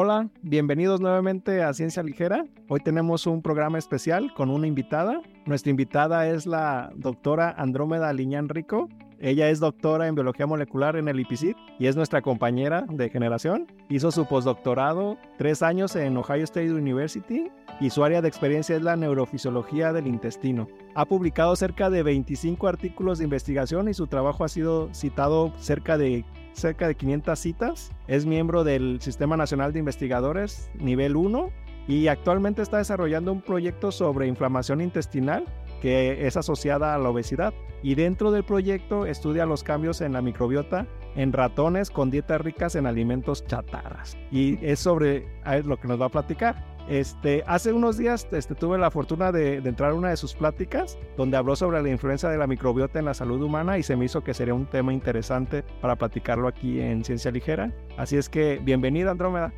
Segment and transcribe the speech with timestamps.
[0.00, 2.44] Hola, bienvenidos nuevamente a Ciencia Ligera.
[2.68, 5.20] Hoy tenemos un programa especial con una invitada.
[5.44, 8.88] Nuestra invitada es la doctora Andrómeda Liñán Rico.
[9.20, 13.66] Ella es doctora en biología molecular en el IPCIT y es nuestra compañera de generación.
[13.88, 17.50] Hizo su postdoctorado tres años en Ohio State University
[17.80, 20.68] y su área de experiencia es la neurofisiología del intestino.
[20.94, 25.98] Ha publicado cerca de 25 artículos de investigación y su trabajo ha sido citado cerca
[25.98, 27.92] de cerca de 500 citas.
[28.06, 31.50] Es miembro del Sistema Nacional de Investigadores nivel 1
[31.88, 35.44] y actualmente está desarrollando un proyecto sobre inflamación intestinal
[35.80, 37.54] que es asociada a la obesidad.
[37.82, 42.74] Y dentro del proyecto estudia los cambios en la microbiota en ratones con dietas ricas
[42.74, 44.16] en alimentos chatarras.
[44.30, 45.26] Y es sobre
[45.64, 46.78] lo que nos va a platicar.
[46.88, 50.96] Este, hace unos días este, tuve la fortuna de, entrar a una de sus pláticas
[51.18, 54.06] donde habló sobre la influencia de la microbiota en la salud humana y se me
[54.06, 57.72] hizo que sería un tema interesante para platicarlo aquí en Ciencia Ligera.
[57.98, 59.52] Así es que bienvenida Andrómeda.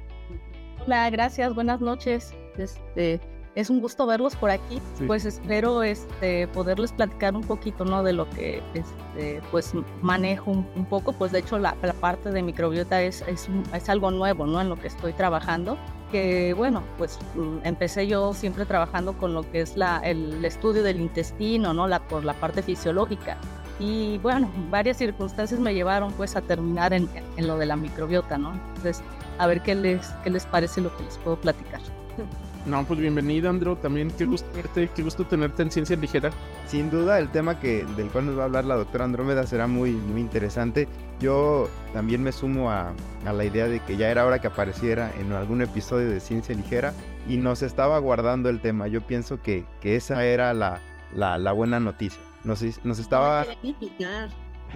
[0.84, 2.34] Hola, gracias, buenas noches.
[2.58, 3.20] Este,
[3.54, 4.80] es un gusto verlos por aquí.
[5.06, 8.02] Pues espero este, poderles platicar un poquito ¿no?
[8.02, 11.12] de lo que este, pues manejo un, poco.
[11.12, 14.60] Pues de hecho la, parte de microbiota es, es, es, algo nuevo ¿no?
[14.60, 15.76] en lo que estoy trabajando
[16.10, 20.82] que bueno, pues mm, empecé yo siempre trabajando con lo que es la, el estudio
[20.82, 21.86] del intestino, ¿no?
[21.86, 23.36] La, por la parte fisiológica.
[23.78, 28.36] Y bueno, varias circunstancias me llevaron pues a terminar en, en lo de la microbiota,
[28.38, 28.52] ¿no?
[28.52, 29.02] Entonces,
[29.38, 31.80] a ver qué les, qué les parece lo que les puedo platicar.
[32.66, 33.76] No, pues bienvenido, Andro.
[33.76, 36.30] También qué gusto verte, qué gusto tenerte en Ciencia Ligera.
[36.66, 39.66] Sin duda, el tema que, del cual nos va a hablar la doctora Andrómeda será
[39.66, 40.86] muy, muy interesante.
[41.20, 42.92] Yo también me sumo a,
[43.26, 46.54] a, la idea de que ya era hora que apareciera en algún episodio de Ciencia
[46.54, 46.92] Ligera
[47.28, 48.88] y nos estaba guardando el tema.
[48.88, 50.80] Yo pienso que, que esa era la,
[51.14, 52.20] la, la buena noticia.
[52.44, 53.46] Nos, nos estaba...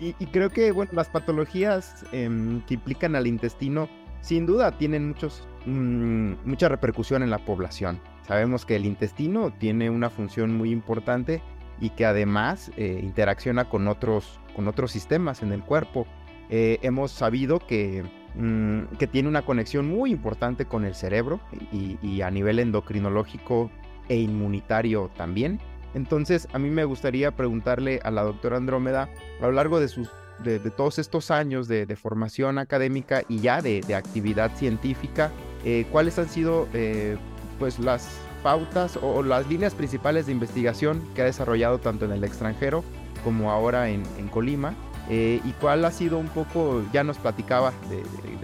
[0.00, 2.28] y, y, creo que bueno, las patologías eh,
[2.66, 3.88] que implican al intestino
[4.24, 8.00] sin duda tienen muchos, mm, mucha repercusión en la población.
[8.26, 11.42] Sabemos que el intestino tiene una función muy importante
[11.78, 16.06] y que además eh, interacciona con otros, con otros sistemas en el cuerpo.
[16.48, 18.02] Eh, hemos sabido que,
[18.34, 23.70] mm, que, tiene una conexión muy importante con el cerebro y, y, a nivel endocrinológico
[24.08, 25.60] e inmunitario también.
[25.92, 29.10] Entonces a mí me gustaría preguntarle a la doctora Andrómeda
[29.42, 30.10] a lo largo de sus
[30.42, 35.30] de, todos estos años de, formación académica y ya de, actividad científica,
[35.64, 37.16] eh, ¿cuáles han sido eh,
[37.58, 38.08] pues las
[38.42, 42.84] pautas o, las líneas principales de investigación que ha desarrollado tanto en el extranjero
[43.22, 44.74] como ahora en, Colima?
[45.10, 48.02] Eh, y cuál ha sido un poco, ya nos platicaba de,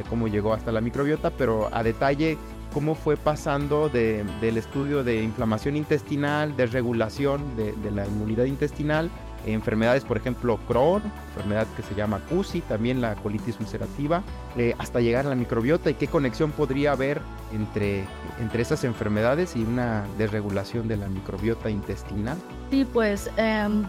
[0.09, 2.39] cómo llegó hasta la microbiota, pero a detalle
[2.73, 9.11] cómo fue pasando del estudio de inflamación intestinal, de regulación de, la inmunidad intestinal,
[9.47, 11.03] enfermedades, por ejemplo, Crohn,
[11.35, 14.23] enfermedad que se llama CUSI, también la colitis ulcerativa,
[14.57, 17.21] eh, hasta llegar a la microbiota y qué conexión podría haber
[17.53, 18.05] entre,
[18.41, 22.37] entre esas enfermedades y una desregulación de la microbiota intestinal.
[22.71, 23.85] Sí, pues em,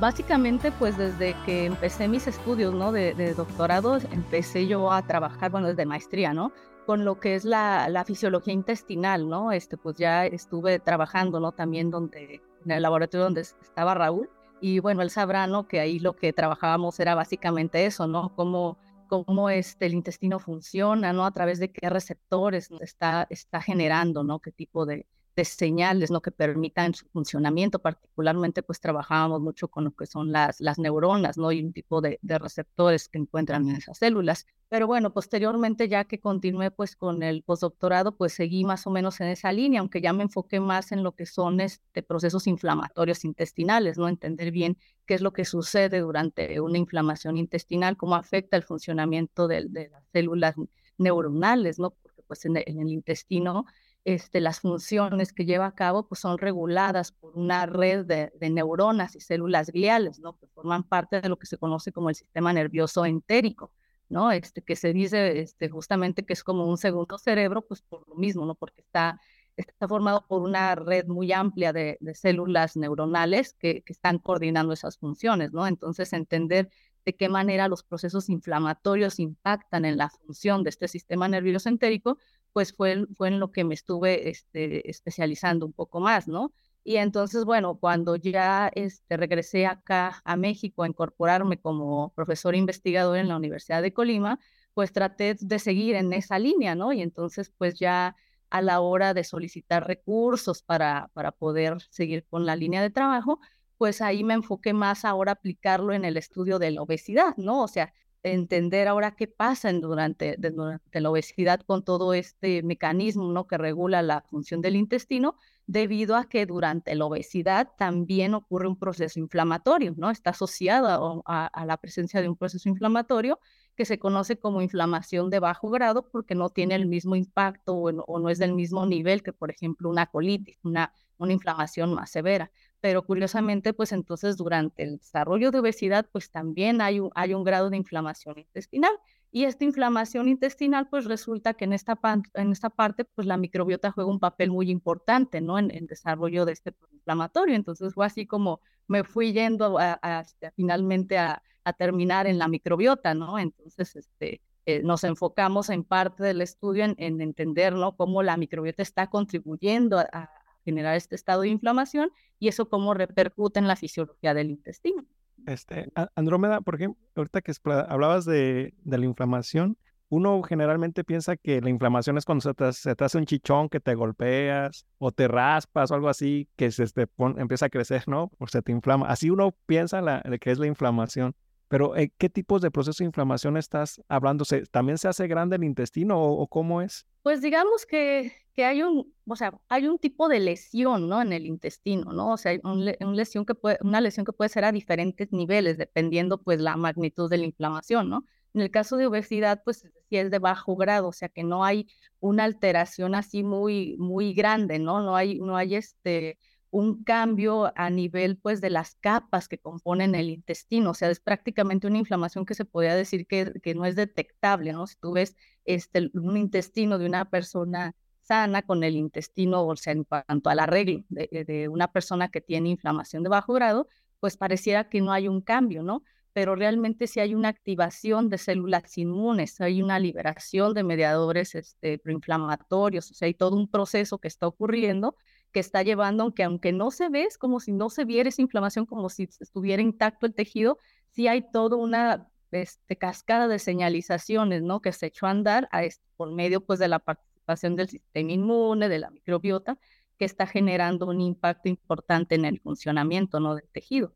[0.00, 2.92] básicamente pues desde que empecé mis estudios ¿no?
[2.92, 6.52] de, doctorado, empecé yo a trabajar, bueno, desde maestría, ¿no?
[6.86, 9.50] con lo que es la, la, fisiología intestinal, ¿no?
[9.50, 11.50] Este, pues ya estuve trabajando, ¿no?
[11.50, 14.30] También donde, en el laboratorio donde estaba Raúl,
[14.60, 15.68] y bueno, él sabrá, ¿no?
[15.68, 18.34] Que ahí lo que trabajábamos era básicamente eso, ¿no?
[18.34, 18.78] Cómo,
[19.08, 21.26] cómo este, el intestino funciona, ¿no?
[21.26, 24.40] A través de qué receptores está, está generando, ¿no?
[24.40, 26.22] Qué tipo de, de señales ¿no?
[26.22, 27.78] que permitan su funcionamiento.
[27.78, 31.52] Particularmente, pues trabajábamos mucho con lo que son las, las neuronas ¿no?
[31.52, 34.46] y un tipo de, de, receptores que encuentran en esas células.
[34.68, 39.20] Pero bueno, posteriormente, ya que continué pues con el postdoctorado, pues seguí más o menos
[39.20, 43.24] en esa línea, aunque ya me enfoqué más en lo que son este, procesos inflamatorios
[43.24, 44.08] intestinales, ¿no?
[44.08, 49.46] Entender bien qué es lo que sucede durante una inflamación intestinal, cómo afecta el funcionamiento
[49.46, 50.54] de, las células
[50.98, 51.90] neuronales, ¿no?
[51.90, 53.66] Porque pues en el intestino
[54.06, 59.16] este, las funciones que lleva a cabo pues, son reguladas por una red de, neuronas
[59.16, 63.04] y células gliales, que forman parte de lo que se conoce como el sistema nervioso
[63.04, 63.72] entérico,
[64.08, 64.30] ¿no?
[64.30, 68.14] este, que se dice este, justamente que es como un segundo cerebro, pues por lo
[68.14, 69.20] mismo, porque está,
[69.56, 74.98] está formado por una red muy amplia de, células neuronales que, que, están coordinando esas
[74.98, 75.52] funciones.
[75.52, 75.66] ¿no?
[75.66, 76.70] Entonces, entender
[77.04, 82.18] de qué manera los procesos inflamatorios impactan en la función de este sistema nervioso entérico,
[82.56, 86.54] pues fue, fue en lo que me estuve este, especializando un poco más, ¿no?
[86.84, 93.18] Y entonces, bueno, cuando ya este, regresé acá a México a incorporarme como profesor investigador
[93.18, 94.40] en la Universidad de Colima,
[94.72, 96.94] pues traté de seguir en esa línea, ¿no?
[96.94, 98.16] Y entonces, pues ya
[98.48, 103.38] a la hora de solicitar recursos para, para poder seguir con la línea de trabajo,
[103.76, 107.62] pues ahí me enfoqué más ahora aplicarlo en el estudio de la obesidad, ¿no?
[107.62, 107.92] O sea,
[108.32, 113.46] entender ahora qué pasa durante, durante la obesidad con todo este mecanismo, ¿no?
[113.46, 115.36] Que regula la función del intestino,
[115.66, 120.10] debido a que durante la obesidad también ocurre un proceso inflamatorio, ¿no?
[120.10, 123.40] Está asociado a, la presencia de un proceso inflamatorio
[123.74, 127.90] que se conoce como inflamación de bajo grado porque no tiene el mismo impacto o
[128.06, 132.10] o no es del mismo nivel que, por ejemplo, una colitis, una, una inflamación más
[132.10, 132.50] severa
[132.80, 137.44] pero curiosamente, pues entonces durante el desarrollo de obesidad, pues también hay un, hay un
[137.44, 138.92] grado de inflamación intestinal.
[139.32, 141.98] Y esta inflamación intestinal, pues resulta que en esta,
[142.34, 145.58] en esta parte, pues la microbiota juega un papel muy importante, ¿no?
[145.58, 147.54] En el desarrollo de este inflamatorio.
[147.54, 152.48] Entonces fue así como me fui yendo a, este, finalmente a, a, terminar en la
[152.48, 153.38] microbiota, ¿no?
[153.38, 157.96] Entonces, este, eh, nos enfocamos en parte del estudio en, en entender, ¿no?
[157.96, 160.30] Cómo la microbiota está contribuyendo a
[160.66, 165.06] generar este estado de inflamación y eso cómo repercute en la fisiología del intestino.
[165.46, 167.52] Este, Andrómeda, por ejemplo, ahorita que
[167.88, 169.78] hablabas de, de, la inflamación,
[170.08, 173.68] uno generalmente piensa que la inflamación es cuando se te, se te, hace un chichón,
[173.68, 178.08] que te golpeas o te raspas o algo así, que se te empieza a crecer,
[178.08, 178.32] ¿no?
[178.38, 179.06] O se te inflama.
[179.06, 181.34] Así uno piensa la, que es la inflamación.
[181.68, 184.44] Pero, eh, ¿qué tipos de proceso de inflamación estás hablando?
[184.70, 187.06] ¿También se hace grande el intestino o, cómo es?
[187.22, 191.20] Pues digamos que, que, hay un, o sea, hay un tipo de lesión, ¿no?
[191.20, 192.34] En el intestino, ¿no?
[192.34, 195.76] O sea, hay un, lesión que puede, una lesión que puede ser a diferentes niveles,
[195.76, 198.24] dependiendo, pues, la magnitud de la inflamación, ¿no?
[198.54, 201.64] En el caso de obesidad, pues, sí es de bajo grado, o sea, que no
[201.64, 201.88] hay
[202.20, 205.02] una alteración así muy, muy grande, ¿no?
[205.02, 206.38] No hay, no hay este
[206.76, 211.20] un cambio a nivel pues de las capas que componen el intestino, o sea, es
[211.20, 214.86] prácticamente una inflamación que se podría decir que, que no es detectable, ¿no?
[214.86, 219.94] Si tú ves este, un intestino de una persona sana con el intestino, o sea,
[219.94, 223.88] en cuanto al arreglo de, de una persona que tiene inflamación de bajo grado,
[224.20, 226.02] pues pareciera que no hay un cambio, ¿no?
[226.34, 231.98] pero realmente sí hay una activación de células inmunes, hay una liberación de mediadores este,
[231.98, 235.16] proinflamatorios, o sea, hay todo un proceso que está ocurriendo
[235.56, 238.42] que está llevando, aunque, aunque no se ve, es como si no se viera esa
[238.42, 240.76] inflamación, como si estuviera intacto el tejido,
[241.12, 244.82] sí hay toda una este, cascada de señalizaciones, ¿no?
[244.82, 245.70] Que se echó a andar
[246.18, 249.78] por medio, pues, de la participación del sistema inmune, de la microbiota,
[250.18, 253.54] que está generando un impacto importante en el funcionamiento, ¿no?
[253.54, 254.14] Del tejido.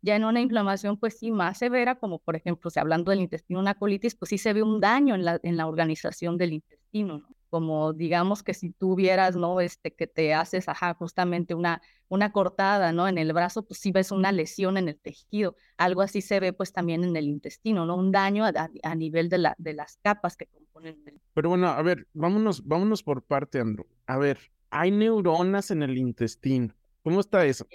[0.00, 3.74] Ya en una inflamación, pues sí, más severa, como por ejemplo, hablando del intestino, una
[3.74, 7.37] colitis, pues sí se ve un daño en la, en la organización del intestino, ¿no?
[7.48, 9.60] Como digamos que si tú vieras, ¿no?
[9.60, 13.08] Este, que te haces, ajá, justamente una, una cortada, ¿no?
[13.08, 15.56] En el brazo, pues sí ves una lesión en el tejido.
[15.76, 17.96] Algo así se ve pues también en el intestino, ¿no?
[17.96, 21.02] Un daño a, nivel de, la, de las capas que componen.
[21.06, 21.20] El...
[21.34, 23.86] Pero bueno, a ver, vámonos, vámonos por parte, Andrew.
[24.06, 24.38] A ver,
[24.70, 26.74] hay neuronas en el intestino.
[27.02, 27.66] ¿Cómo está eso?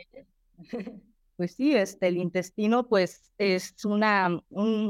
[1.35, 4.39] Pues sí, este, el intestino, pues es una,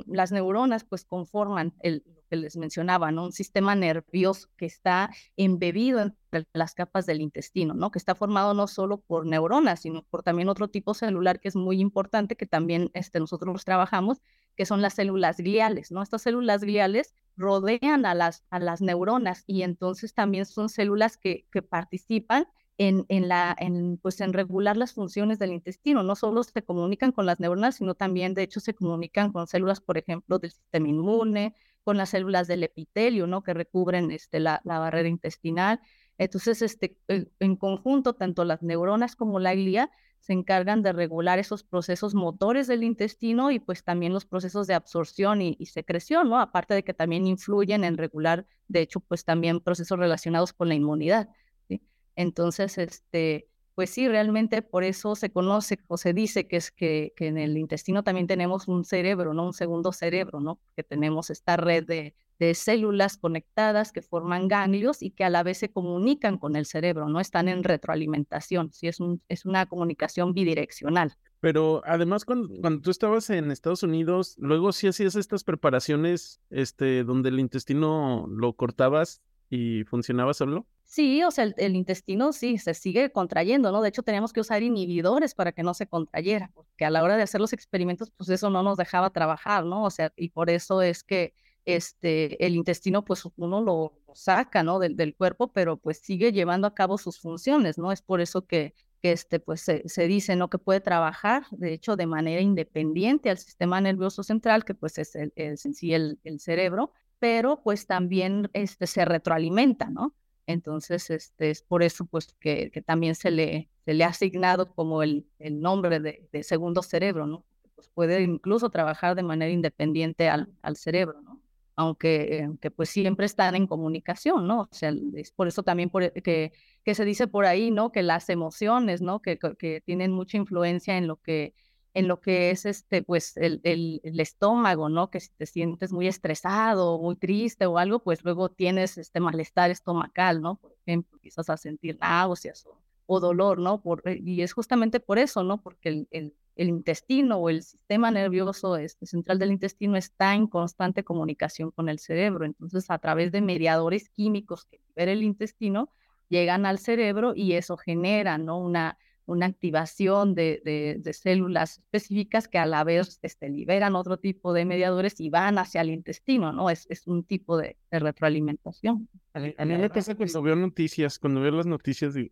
[0.07, 2.03] las neuronas, pues conforman el,
[2.35, 3.25] les mencionaba, ¿no?
[3.25, 7.91] Un sistema nervioso que está embebido entre las capas del intestino, ¿no?
[7.91, 11.55] Que está formado no solo por neuronas, sino por también otro tipo celular que es
[11.55, 14.21] muy importante, que también este, nosotros trabajamos,
[14.55, 16.01] que son las células gliales, ¿no?
[16.01, 21.47] Estas células gliales rodean a las, a las neuronas y entonces también son células que,
[21.51, 22.47] que participan
[22.77, 26.03] en, en, la, en, pues en regular las funciones del intestino.
[26.03, 29.81] No solo se comunican con las neuronas, sino también, de hecho, se comunican con células,
[29.81, 33.43] por ejemplo, del sistema inmune, con las células del epitelio, ¿no?
[33.43, 35.81] Que recubren este, la, la barrera intestinal.
[36.17, 39.91] Entonces, este, en conjunto, tanto las neuronas como la glía
[40.23, 44.73] se encargan de regular esos procesos motores del intestino y pues también los procesos de
[44.73, 46.39] absorción y, secreción, ¿no?
[46.39, 50.75] Aparte de que también influyen en regular, de hecho, pues también procesos relacionados con la
[50.75, 51.29] inmunidad,
[51.67, 51.81] ¿sí?
[52.15, 57.13] Entonces, este, pues sí, realmente por eso se conoce o se dice que es que,
[57.17, 59.45] en el intestino también tenemos un cerebro, ¿no?
[59.45, 60.59] Un segundo cerebro, ¿no?
[60.75, 65.43] Que tenemos esta red de, de, células conectadas que forman ganglios y que a la
[65.43, 67.19] vez se comunican con el cerebro, ¿no?
[67.19, 71.15] Están en retroalimentación, sí, es, un, es una comunicación bidireccional.
[71.39, 77.03] Pero además, cuando, cuando, tú estabas en Estados Unidos, luego sí hacías estas preparaciones, este,
[77.03, 80.67] donde el intestino lo cortabas y funcionaba solo.
[80.83, 83.81] Sí, o sea, el, intestino sí se sigue contrayendo, ¿no?
[83.81, 87.17] De hecho, teníamos que usar inhibidores para que no se contrayera, porque a la hora
[87.17, 89.83] de hacer los experimentos, pues eso no nos dejaba trabajar, ¿no?
[89.85, 91.33] O sea, y por eso es que
[91.65, 94.77] este, el intestino, pues uno lo, saca, ¿no?
[94.77, 97.91] Del, del, cuerpo, pero pues sigue llevando a cabo sus funciones, ¿no?
[97.91, 100.49] Es por eso que, que este, pues se, se, dice, ¿no?
[100.49, 105.15] Que puede trabajar, de hecho, de manera independiente al sistema nervioso central, que pues es,
[105.15, 106.91] en sí el, el cerebro,
[107.23, 110.13] pero pues también este, se retroalimenta, ¿no?
[110.45, 114.75] Entonces, este, es por eso pues que, que también se le, se le ha asignado
[114.75, 117.45] como el, el nombre de, de segundo cerebro, ¿no?
[117.75, 121.41] Pues puede incluso trabajar de manera independiente al, al cerebro, ¿no?
[121.77, 124.63] Aunque, aunque pues siempre están en comunicación, ¿no?
[124.63, 126.51] O sea, es por eso también por, que,
[126.83, 127.93] que se dice por ahí, ¿no?
[127.93, 129.21] Que las emociones, ¿no?
[129.21, 131.53] Que, que tienen mucha influencia en lo que
[131.93, 135.09] en lo que es este, pues, el, el, el, estómago, ¿no?
[135.09, 139.69] Que si te sientes muy estresado, muy triste o algo, pues luego tienes este malestar
[139.69, 140.55] estomacal, ¿no?
[140.55, 143.81] Por ejemplo, quizás a sentir náuseas o, o dolor, ¿no?
[143.81, 145.61] Por, eh, y es justamente por eso, ¿no?
[145.61, 150.47] Porque el, el, el intestino o el sistema nervioso este, central del intestino está en
[150.47, 152.45] constante comunicación con el cerebro.
[152.45, 155.89] Entonces, a través de mediadores químicos que libera el intestino,
[156.29, 158.57] llegan al cerebro y eso genera, ¿no?
[158.57, 164.17] Una una activación de, de, de, células específicas que a la vez este, liberan otro
[164.17, 166.69] tipo de mediadores y van hacia el intestino, ¿no?
[166.69, 169.07] Es, es un tipo de, de retroalimentación.
[169.33, 172.31] A mí me pasa cuando veo noticias, cuando veo las noticias de...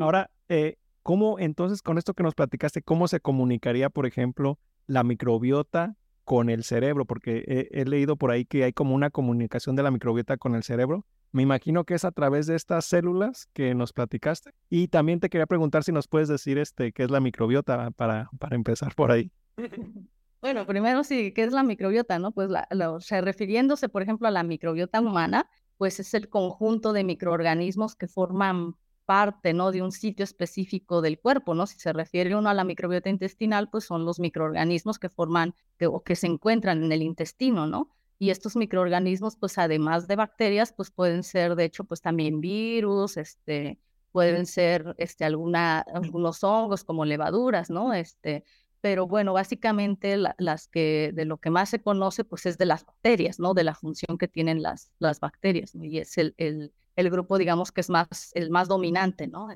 [0.00, 5.04] Ahora, eh, ¿cómo entonces con esto que nos platicaste, cómo se comunicaría, por ejemplo, la
[5.04, 7.06] microbiota con el cerebro?
[7.06, 10.54] Porque he, he leído por ahí que hay como una comunicación de la microbiota con
[10.54, 11.06] el cerebro.
[11.32, 14.52] Me imagino que es a través de estas células que nos platicaste.
[14.68, 18.28] Y también te quería preguntar si nos puedes decir este, qué es la microbiota para,
[18.38, 19.30] para empezar por ahí.
[20.40, 22.18] Bueno, primero sí, ¿qué es la microbiota?
[22.18, 22.32] ¿no?
[22.32, 26.94] Pues la, o sea, refiriéndose, por ejemplo, a la microbiota humana, pues es el conjunto
[26.94, 29.70] de microorganismos que forman parte, ¿no?
[29.70, 31.66] De un sitio específico del cuerpo, ¿no?
[31.66, 35.86] Si se refiere uno a la microbiota intestinal, pues son los microorganismos que forman que,
[35.86, 37.90] o que se encuentran en el intestino, ¿no?
[38.20, 43.16] Y estos microorganismos, pues además de bacterias, pues pueden ser, de hecho, pues también virus,
[43.16, 43.80] este,
[44.12, 47.94] pueden ser este, alguna, algunos hongos como levaduras, ¿no?
[47.94, 48.44] Este,
[48.82, 52.66] pero bueno, básicamente la, las que de lo que más se conoce, pues es de
[52.66, 53.54] las bacterias, ¿no?
[53.54, 55.84] De la función que tienen las, las bacterias, ¿no?
[55.84, 59.48] Y es el, el, grupo, digamos, que es más, el más dominante, ¿no?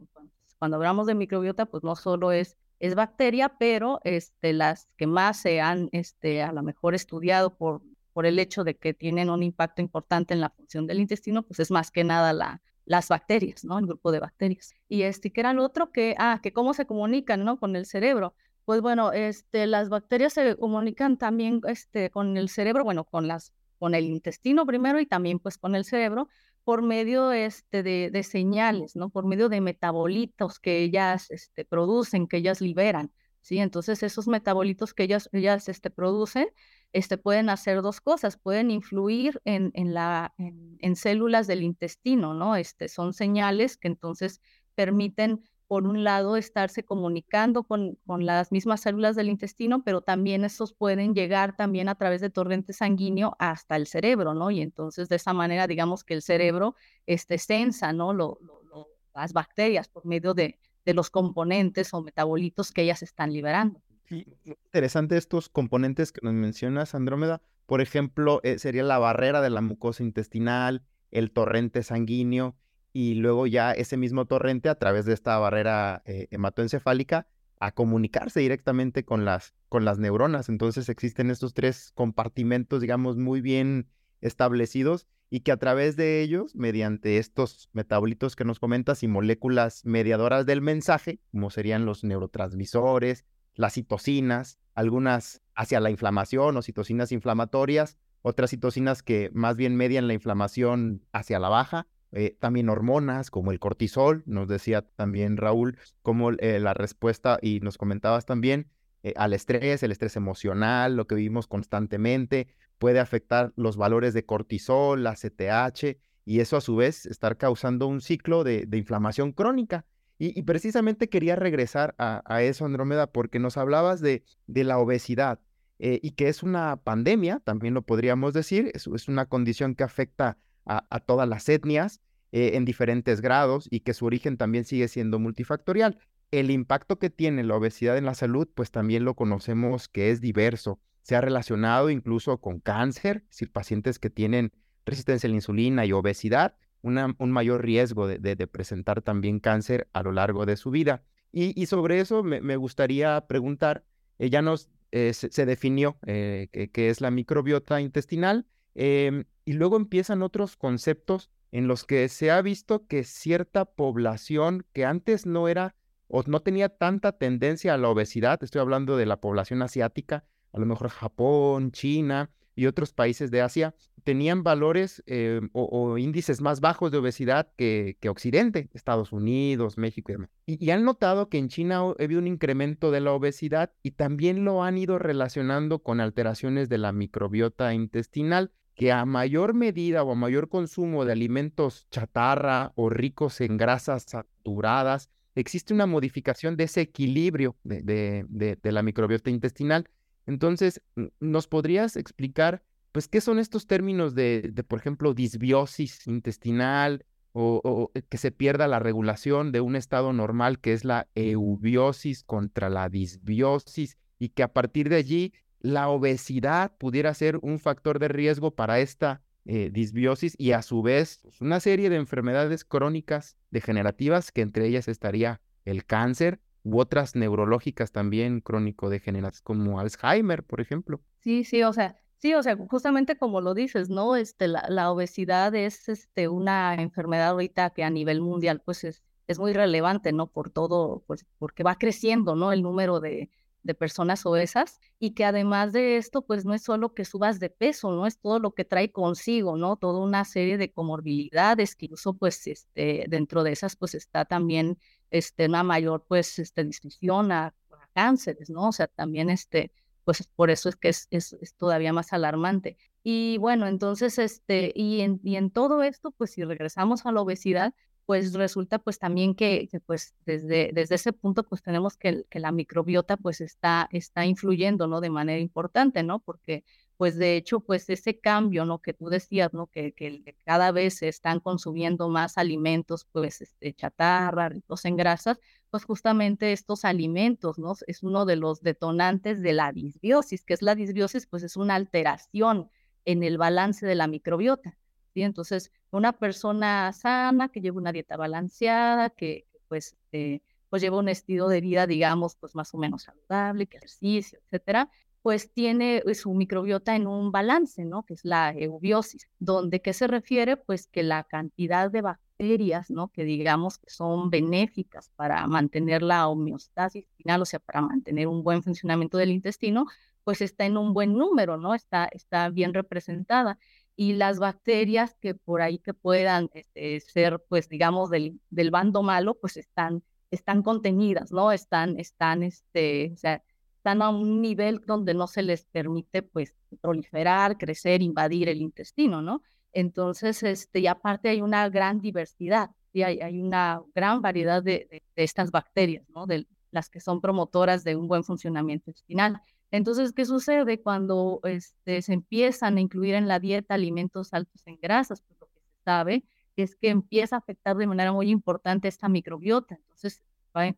[0.58, 5.38] Cuando hablamos de microbiota, pues no solo es es bacteria, pero este, las que más
[5.38, 7.82] se han este, a lo mejor estudiado por
[8.14, 11.60] por el hecho de que tienen un impacto importante en la función del intestino, pues
[11.60, 13.78] es más que nada la, las bacterias, ¿no?
[13.78, 14.72] El grupo de bacterias.
[14.88, 17.58] Y este, que era el otro que, ah, que cómo se comunican, ¿no?
[17.58, 18.34] Con el cerebro.
[18.64, 23.52] Pues bueno, este, las bacterias se comunican también este, con el cerebro, bueno, con, las,
[23.78, 26.28] con el intestino primero y también pues con el cerebro
[26.62, 29.10] por medio este, de, de señales, ¿no?
[29.10, 33.58] Por medio de metabolitos que ellas este, producen, que ellas liberan, ¿sí?
[33.58, 36.48] Entonces esos metabolitos que ellas, ellas este, producen
[36.94, 42.34] este, pueden hacer dos cosas, pueden influir en, en, la, en, en, células del intestino,
[42.34, 42.54] ¿no?
[42.54, 44.40] Este, son señales que entonces
[44.76, 50.44] permiten, por un lado, estarse comunicando con, con las mismas células del intestino, pero también
[50.44, 54.52] esos pueden llegar también a través de torrente sanguíneo hasta el cerebro, ¿no?
[54.52, 58.12] Y entonces de esa manera, digamos que el cerebro este, sensa, ¿no?
[58.12, 63.02] Lo, lo, lo, las bacterias por medio de, de los componentes o metabolitos que ellas
[63.02, 63.82] están liberando.
[64.06, 67.40] Sí, interesante estos componentes que nos mencionas, Andrómeda.
[67.66, 72.56] Por ejemplo, eh, sería la barrera de la mucosa intestinal, el torrente sanguíneo
[72.92, 77.26] y luego ya ese mismo torrente a través de esta barrera eh, hematoencefálica
[77.58, 80.48] a comunicarse directamente con las, con las neuronas.
[80.48, 83.88] Entonces existen estos tres compartimentos, digamos, muy bien
[84.20, 89.84] establecidos y que a través de ellos, mediante estos metabolitos que nos comentas y moléculas
[89.84, 97.12] mediadoras del mensaje, como serían los neurotransmisores, las citocinas, algunas hacia la inflamación o citocinas
[97.12, 103.30] inflamatorias, otras citocinas que más bien median la inflamación hacia la baja, eh, también hormonas
[103.30, 108.68] como el cortisol, nos decía también Raúl, como eh, la respuesta y nos comentabas también
[109.02, 114.24] eh, al estrés, el estrés emocional, lo que vivimos constantemente, puede afectar los valores de
[114.24, 119.32] cortisol, la CTH, y eso a su vez estar causando un ciclo de, de inflamación
[119.32, 119.84] crónica
[120.18, 125.40] y, precisamente quería regresar a, a, eso, Andrómeda, porque nos hablabas de, la obesidad
[125.78, 130.38] eh, y que es una pandemia, también lo podríamos decir, es, una condición que afecta
[130.64, 132.00] a, a todas las etnias
[132.36, 135.98] eh, en diferentes grados y que su origen también sigue siendo multifactorial.
[136.32, 140.20] El impacto que tiene la obesidad en la salud, pues también lo conocemos que es
[140.20, 140.80] diverso.
[141.02, 144.52] Se ha relacionado incluso con cáncer, es decir, pacientes que tienen
[144.84, 150.12] resistencia a la insulina y obesidad, un mayor riesgo de, presentar también cáncer a lo
[150.12, 151.02] largo de su vida.
[151.32, 153.84] Y, sobre eso me, gustaría preguntar,
[154.18, 159.76] eh, ya nos eh, se, definió eh, qué es la microbiota intestinal em, y luego
[159.76, 165.48] empiezan otros conceptos en los que se ha visto que cierta población que antes no
[165.48, 165.74] era
[166.06, 170.60] o no tenía tanta tendencia a la obesidad, estoy hablando de la población asiática, a
[170.60, 176.60] lo mejor Japón, China, y otros países de Asia tenían valores eh, o, índices más
[176.60, 180.30] bajos de obesidad que, que Occidente, Estados Unidos, México y demás.
[180.46, 184.44] Y, han notado que en China ha habido un incremento de la obesidad y también
[184.44, 190.12] lo han ido relacionando con alteraciones de la microbiota intestinal que a mayor medida o
[190.12, 196.64] a mayor consumo de alimentos chatarra o ricos en grasas saturadas, existe una modificación de
[196.64, 199.88] ese equilibrio de, de la microbiota intestinal
[200.26, 200.80] entonces,
[201.20, 202.62] ¿nos podrías explicar,
[202.92, 208.68] pues, qué son estos términos de, por ejemplo, disbiosis intestinal o, eh, que se pierda
[208.68, 214.44] la regulación de un estado normal que es la eubiosis contra la disbiosis y que
[214.44, 219.70] a partir de allí la obesidad pudiera ser un factor de riesgo para esta eh,
[219.72, 224.86] disbiosis y a su vez pues, una serie de enfermedades crónicas degenerativas que entre ellas
[224.86, 231.00] estaría el cáncer u otras neurológicas también crónico-degenerativas, como Alzheimer, por ejemplo.
[231.20, 234.16] Sí, sí, o sea, sí, o sea, justamente como lo dices, ¿no?
[234.16, 239.02] Este, la, la obesidad es este, una enfermedad ahorita que a nivel mundial, pues es,
[239.26, 240.26] es muy relevante, ¿no?
[240.32, 242.52] Por todo, pues porque va creciendo, ¿no?
[242.52, 243.30] El número de,
[243.64, 247.50] de personas obesas y que además de esto, pues no es solo que subas de
[247.50, 248.06] peso, ¿no?
[248.06, 249.76] Es todo lo que trae consigo, ¿no?
[249.76, 254.78] Toda una serie de comorbilidades que incluso, pues, este, dentro de esas, pues está también
[255.10, 257.54] este, una mayor pues este, distinción a,
[257.94, 258.68] cánceres, ¿no?
[258.68, 259.70] O sea, también este,
[260.04, 262.76] pues por eso es que es, es, todavía más alarmante.
[263.04, 267.20] Y bueno, entonces, este, y en, y en todo esto, pues si regresamos a la
[267.20, 267.72] obesidad,
[268.06, 272.52] pues resulta pues también que, pues desde, desde ese punto pues tenemos que, que la
[272.52, 275.00] microbiota pues está, está influyendo, ¿no?
[275.00, 276.20] De manera importante, ¿no?
[276.20, 276.64] Porque
[276.96, 278.80] pues de hecho, pues ese cambio, ¿no?
[278.80, 279.66] Que tú decías, ¿no?
[279.66, 285.38] Que, que cada vez se están consumiendo más alimentos, pues, este, chatarra, ricos en grasas,
[285.70, 287.74] pues justamente estos alimentos, ¿no?
[287.86, 291.74] Es uno de los detonantes de la disbiosis, que es la disbiosis, pues es una
[291.74, 292.70] alteración
[293.04, 294.78] en el balance de la microbiota,
[295.14, 295.22] ¿sí?
[295.22, 301.08] Entonces, una persona sana, que lleva una dieta balanceada, que, pues, eh, pues lleva un
[301.08, 304.90] estilo de vida, digamos, pues más o menos saludable, que ejercicio, etcétera,
[305.22, 308.02] pues tiene eh, su microbiota en un balance, ¿no?
[308.04, 310.56] Que es la eubiosis, donde ¿qué se refiere?
[310.56, 313.08] Pues que la cantidad de bacterias, ¿no?
[313.08, 318.42] Que digamos que son benéficas para mantener la homeostasis final, o sea, para mantener un
[318.42, 319.86] buen funcionamiento del intestino,
[320.24, 321.74] pues está en un buen número, ¿no?
[321.74, 323.58] Está, está bien representada.
[323.96, 329.02] Y las bacterias que por ahí que puedan este, ser, pues digamos, del, del bando
[329.02, 331.52] malo, pues están, están contenidas, ¿no?
[331.52, 333.42] Están, están, este, o sea,
[333.76, 339.22] están a un nivel donde no se les permite pues proliferar, crecer, invadir el intestino,
[339.22, 339.42] ¿no?
[339.72, 345.02] Entonces, este, y aparte hay una gran diversidad, y hay, una gran variedad de, de,
[345.16, 346.26] estas bacterias, ¿no?
[346.26, 349.40] De las que son promotoras de un buen funcionamiento intestinal.
[349.74, 354.78] Entonces, ¿qué sucede cuando este, se empiezan a incluir en la dieta alimentos altos en
[354.80, 355.20] grasas?
[355.22, 359.08] Pues lo que se sabe es que empieza a afectar de manera muy importante esta
[359.08, 359.74] microbiota.
[359.74, 360.22] Entonces,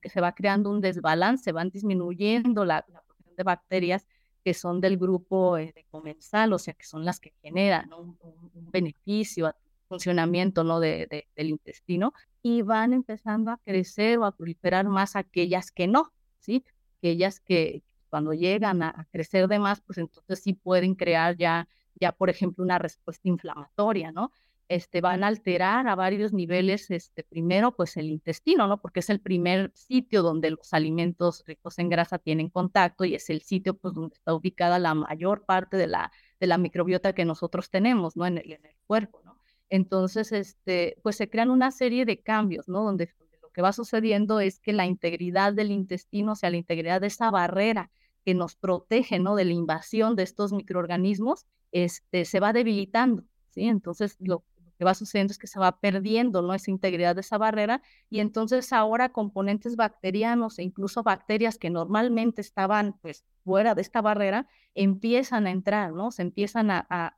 [0.02, 3.02] se va creando un desbalance, van disminuyendo la, la
[3.36, 4.06] de bacterias
[4.42, 8.16] que son del grupo eh, de comensal, o sea, que son las que generan un,
[8.72, 9.56] beneficio al
[9.90, 10.80] funcionamiento ¿no?
[10.80, 16.14] de, del intestino, y van empezando a crecer o a proliferar más aquellas que no,
[16.40, 16.64] ¿sí?
[16.98, 17.82] Aquellas que
[18.16, 21.68] cuando llegan a, a crecer de más, pues entonces sí pueden crear ya,
[22.00, 24.30] ya, por ejemplo, una respuesta inflamatoria, ¿no?
[24.68, 28.80] este, van a alterar a varios niveles, este, primero pues el intestino, ¿no?
[28.80, 33.30] Porque es el primer sitio donde los alimentos ricos en grasa tienen contacto y es
[33.30, 37.24] el sitio pues donde está ubicada la mayor parte de la, de la microbiota que
[37.24, 38.26] nosotros tenemos, ¿no?
[38.26, 39.38] En el, en el cuerpo, ¿no?
[39.68, 42.82] Entonces, este, pues se crean una serie de cambios, ¿no?
[42.84, 47.00] Donde, lo que va sucediendo es que la integridad del intestino, o sea, la integridad
[47.00, 47.90] de esa barrera
[48.26, 49.36] que nos protege, ¿no?
[49.36, 53.68] De la invasión de estos microorganismos, este, se va debilitando, ¿sí?
[53.68, 54.44] Entonces, lo,
[54.78, 56.52] que va sucediendo es que se va perdiendo ¿no?
[56.54, 62.40] esa integridad de esa barrera y entonces ahora componentes bacterianos e incluso bacterias que normalmente
[62.40, 66.10] estaban pues fuera de esta barrera empiezan a entrar, ¿no?
[66.10, 67.16] Se empiezan a, a,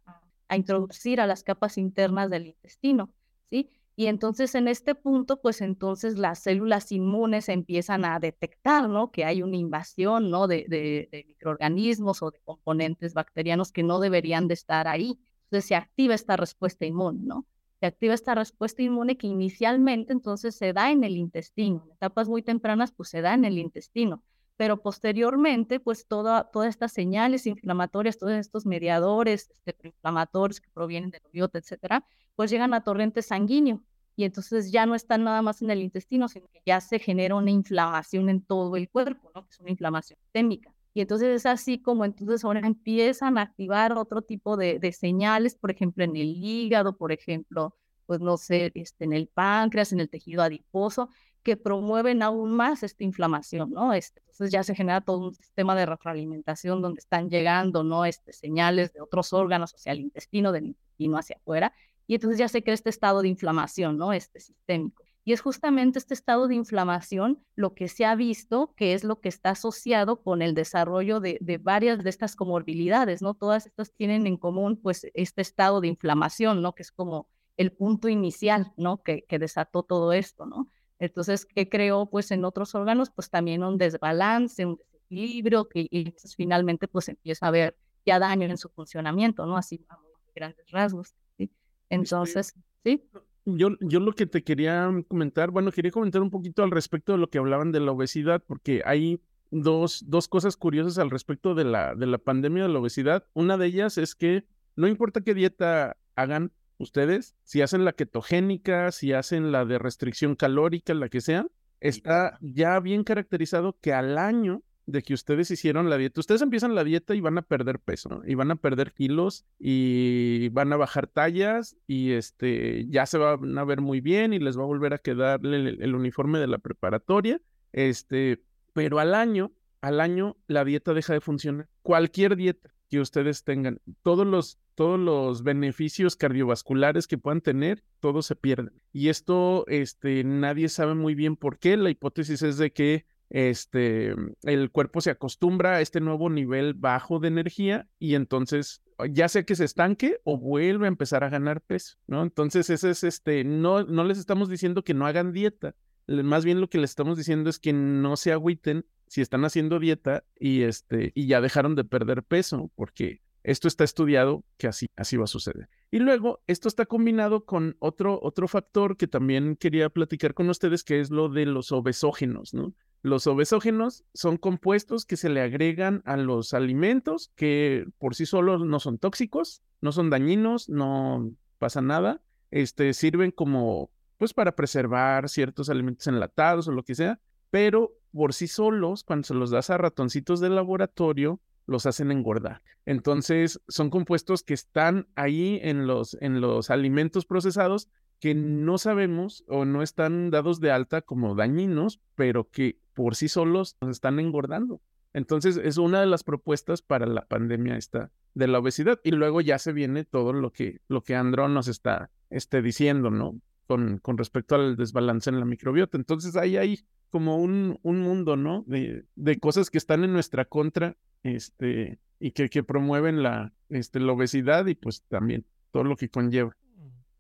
[0.48, 3.10] a introducir a las capas internas del intestino,
[3.50, 3.70] ¿sí?
[3.98, 9.10] Y entonces en este punto, pues entonces las células inmunes empiezan a detectar, ¿no?
[9.10, 10.46] Que hay una invasión, ¿no?
[10.46, 15.18] De, de, microorganismos o de componentes bacterianos que no deberían de estar ahí.
[15.46, 17.44] Entonces se activa esta respuesta inmune, ¿no?
[17.80, 21.82] Se activa esta respuesta inmune que inicialmente entonces se da en el intestino.
[21.84, 24.22] En etapas muy tempranas, pues se da en el intestino.
[24.58, 31.10] Pero posteriormente, pues toda, todas estas señales inflamatorias, todos estos mediadores este, inflamatorios que provienen
[31.10, 32.04] del biota, etcétera,
[32.36, 33.82] pues llegan a torrente sanguíneo.
[34.16, 37.36] Y entonces ya no están nada más en el intestino, sino que ya se genera
[37.36, 39.44] una inflamación en todo el cuerpo, ¿no?
[39.44, 43.92] Que es una inflamación sistémica Y entonces es así como entonces ahora empiezan a activar
[43.96, 48.72] otro tipo de, de señales, por ejemplo, en el hígado, por ejemplo, pues no sé,
[48.74, 51.10] este, en el páncreas, en el tejido adiposo,
[51.48, 53.94] que promueven aún más esta inflamación, ¿no?
[53.94, 58.04] Este, entonces ya se genera todo un sistema de retroalimentación donde están llegando, ¿no?
[58.04, 61.72] Este, señales de otros órganos hacia el intestino, del intestino hacia afuera,
[62.06, 64.12] y entonces ya se crea este estado de inflamación, ¿no?
[64.12, 65.04] Este sistémico.
[65.24, 69.18] Y es justamente este estado de inflamación lo que se ha visto que es lo
[69.22, 73.32] que está asociado con el desarrollo de, de, varias de estas comorbilidades, ¿no?
[73.32, 76.74] Todas estas tienen en común, pues, este estado de inflamación, ¿no?
[76.74, 79.02] Que es como el punto inicial, ¿no?
[79.02, 80.68] Que, que desató todo esto, ¿no?
[80.98, 83.10] Entonces, ¿qué creó, pues, en otros órganos?
[83.10, 88.46] Pues también un desbalance, un desequilibrio, que y finalmente, pues, empieza a haber ya daño
[88.46, 89.56] en su funcionamiento, ¿no?
[89.56, 89.98] Así, a
[90.34, 91.50] grandes rasgos, ¿sí?
[91.90, 93.04] Entonces, ¿sí?
[93.44, 97.18] Yo, yo lo que te quería comentar, bueno, quería comentar un poquito al respecto de
[97.18, 101.64] lo que hablaban de la obesidad, porque hay dos, dos cosas curiosas al respecto de
[101.64, 103.24] la, de la pandemia de la obesidad.
[103.32, 104.44] Una de ellas es que
[104.76, 110.34] no importa qué dieta hagan ustedes, si hacen la ketogénica, si hacen la de restricción
[110.34, 111.46] calórica, la que sea,
[111.80, 116.18] está ya bien caracterizado que al año de que ustedes hicieron la dieta.
[116.18, 118.22] Ustedes empiezan la dieta y van a perder peso, ¿no?
[118.26, 123.58] y van a perder kilos y van a bajar tallas y este ya se van
[123.58, 126.46] a ver muy bien y les va a volver a quedar el, el uniforme de
[126.46, 127.40] la preparatoria.
[127.72, 131.68] Este, pero al año, al año la dieta deja de funcionar.
[131.82, 138.26] Cualquier dieta que ustedes tengan, todos los todos los beneficios cardiovasculares que puedan tener, todos
[138.26, 138.80] se pierden.
[138.92, 141.76] Y esto, este, nadie sabe muy bien por qué.
[141.76, 147.18] La hipótesis es de que este, el cuerpo se acostumbra a este nuevo nivel bajo
[147.18, 151.60] de energía y entonces ya sea que se estanque o vuelve a empezar a ganar
[151.60, 152.22] peso, ¿no?
[152.22, 155.74] Entonces ese es este, no, no les estamos diciendo que no hagan dieta,
[156.08, 159.78] más bien lo que les estamos diciendo es que no se agüiten si están haciendo
[159.78, 164.88] dieta y este, y ya dejaron de perder peso, porque esto está estudiado que así,
[164.96, 165.68] así va a suceder.
[165.90, 170.84] Y luego, esto está combinado con otro, otro factor que también quería platicar con ustedes,
[170.84, 172.74] que es lo de los obesógenos, ¿no?
[173.00, 178.64] Los obesógenos son compuestos que se le agregan a los alimentos que por sí solos
[178.64, 182.20] no son tóxicos, no son dañinos, no pasa nada.
[182.50, 187.18] Este, sirven como, pues, para preservar ciertos alimentos enlatados o lo que sea,
[187.50, 192.62] pero por sí solos, cuando se los das a ratoncitos de laboratorio, los hacen engordar.
[192.86, 197.88] Entonces, son compuestos que están ahí en los, en los alimentos procesados
[198.20, 203.28] que no sabemos o no están dados de alta como dañinos, pero que por sí
[203.28, 204.80] solos nos están engordando.
[205.12, 209.00] Entonces, es una de las propuestas para la pandemia esta de la obesidad.
[209.04, 213.10] Y luego ya se viene todo lo que, lo que Andrón nos está este, diciendo,
[213.10, 213.40] ¿no?
[213.68, 215.98] Con, con respecto al desbalance en la microbiota.
[215.98, 218.64] Entonces, ahí hay como un, un mundo, ¿no?
[218.66, 219.04] De,
[219.40, 224.74] cosas que están en nuestra contra este, y que, promueven la, este, la obesidad y
[224.74, 226.56] pues también todo lo que conlleva.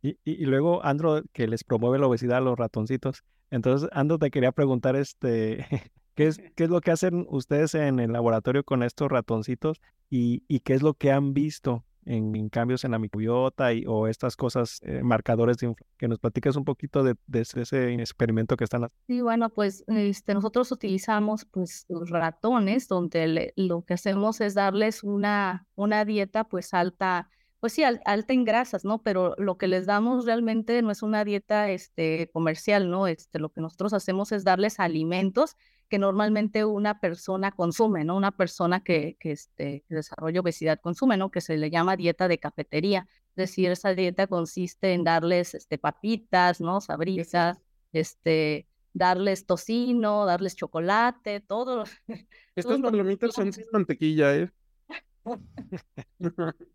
[0.00, 3.24] Y, y, luego Andro, que les promueve la obesidad a los ratoncitos.
[3.50, 5.66] Entonces, Andro, te quería preguntar, este,
[6.14, 10.44] ¿qué es, qué es lo que hacen ustedes en el laboratorio con estos ratoncitos y,
[10.48, 14.36] y qué es lo que han visto en, cambios en la microbiota y, o estas
[14.36, 19.04] cosas, eh, marcadores de que nos platiques un poquito de, ese experimento que están haciendo.
[19.06, 25.66] Sí, bueno, pues este, nosotros utilizamos pues ratones donde lo que hacemos es darles una,
[25.74, 27.28] una dieta pues alta
[27.60, 29.02] pues sí, alta en grasas, ¿no?
[29.02, 33.08] Pero lo que les damos realmente no es una dieta este, comercial, ¿no?
[33.08, 35.56] Este, lo que nosotros hacemos es darles alimentos
[35.88, 38.16] que normalmente una persona consume, ¿no?
[38.16, 41.30] Una persona que, que, este, desarrolla obesidad consume, ¿no?
[41.30, 43.08] Que se le llama dieta de cafetería.
[43.30, 46.80] Es decir, esa dieta consiste en darles este, papitas, ¿no?
[46.80, 47.58] Sabritas,
[47.92, 51.84] este, darles tocino, darles chocolate, todo.
[52.56, 54.50] Estas palomitas son sin mantequilla, ¿eh?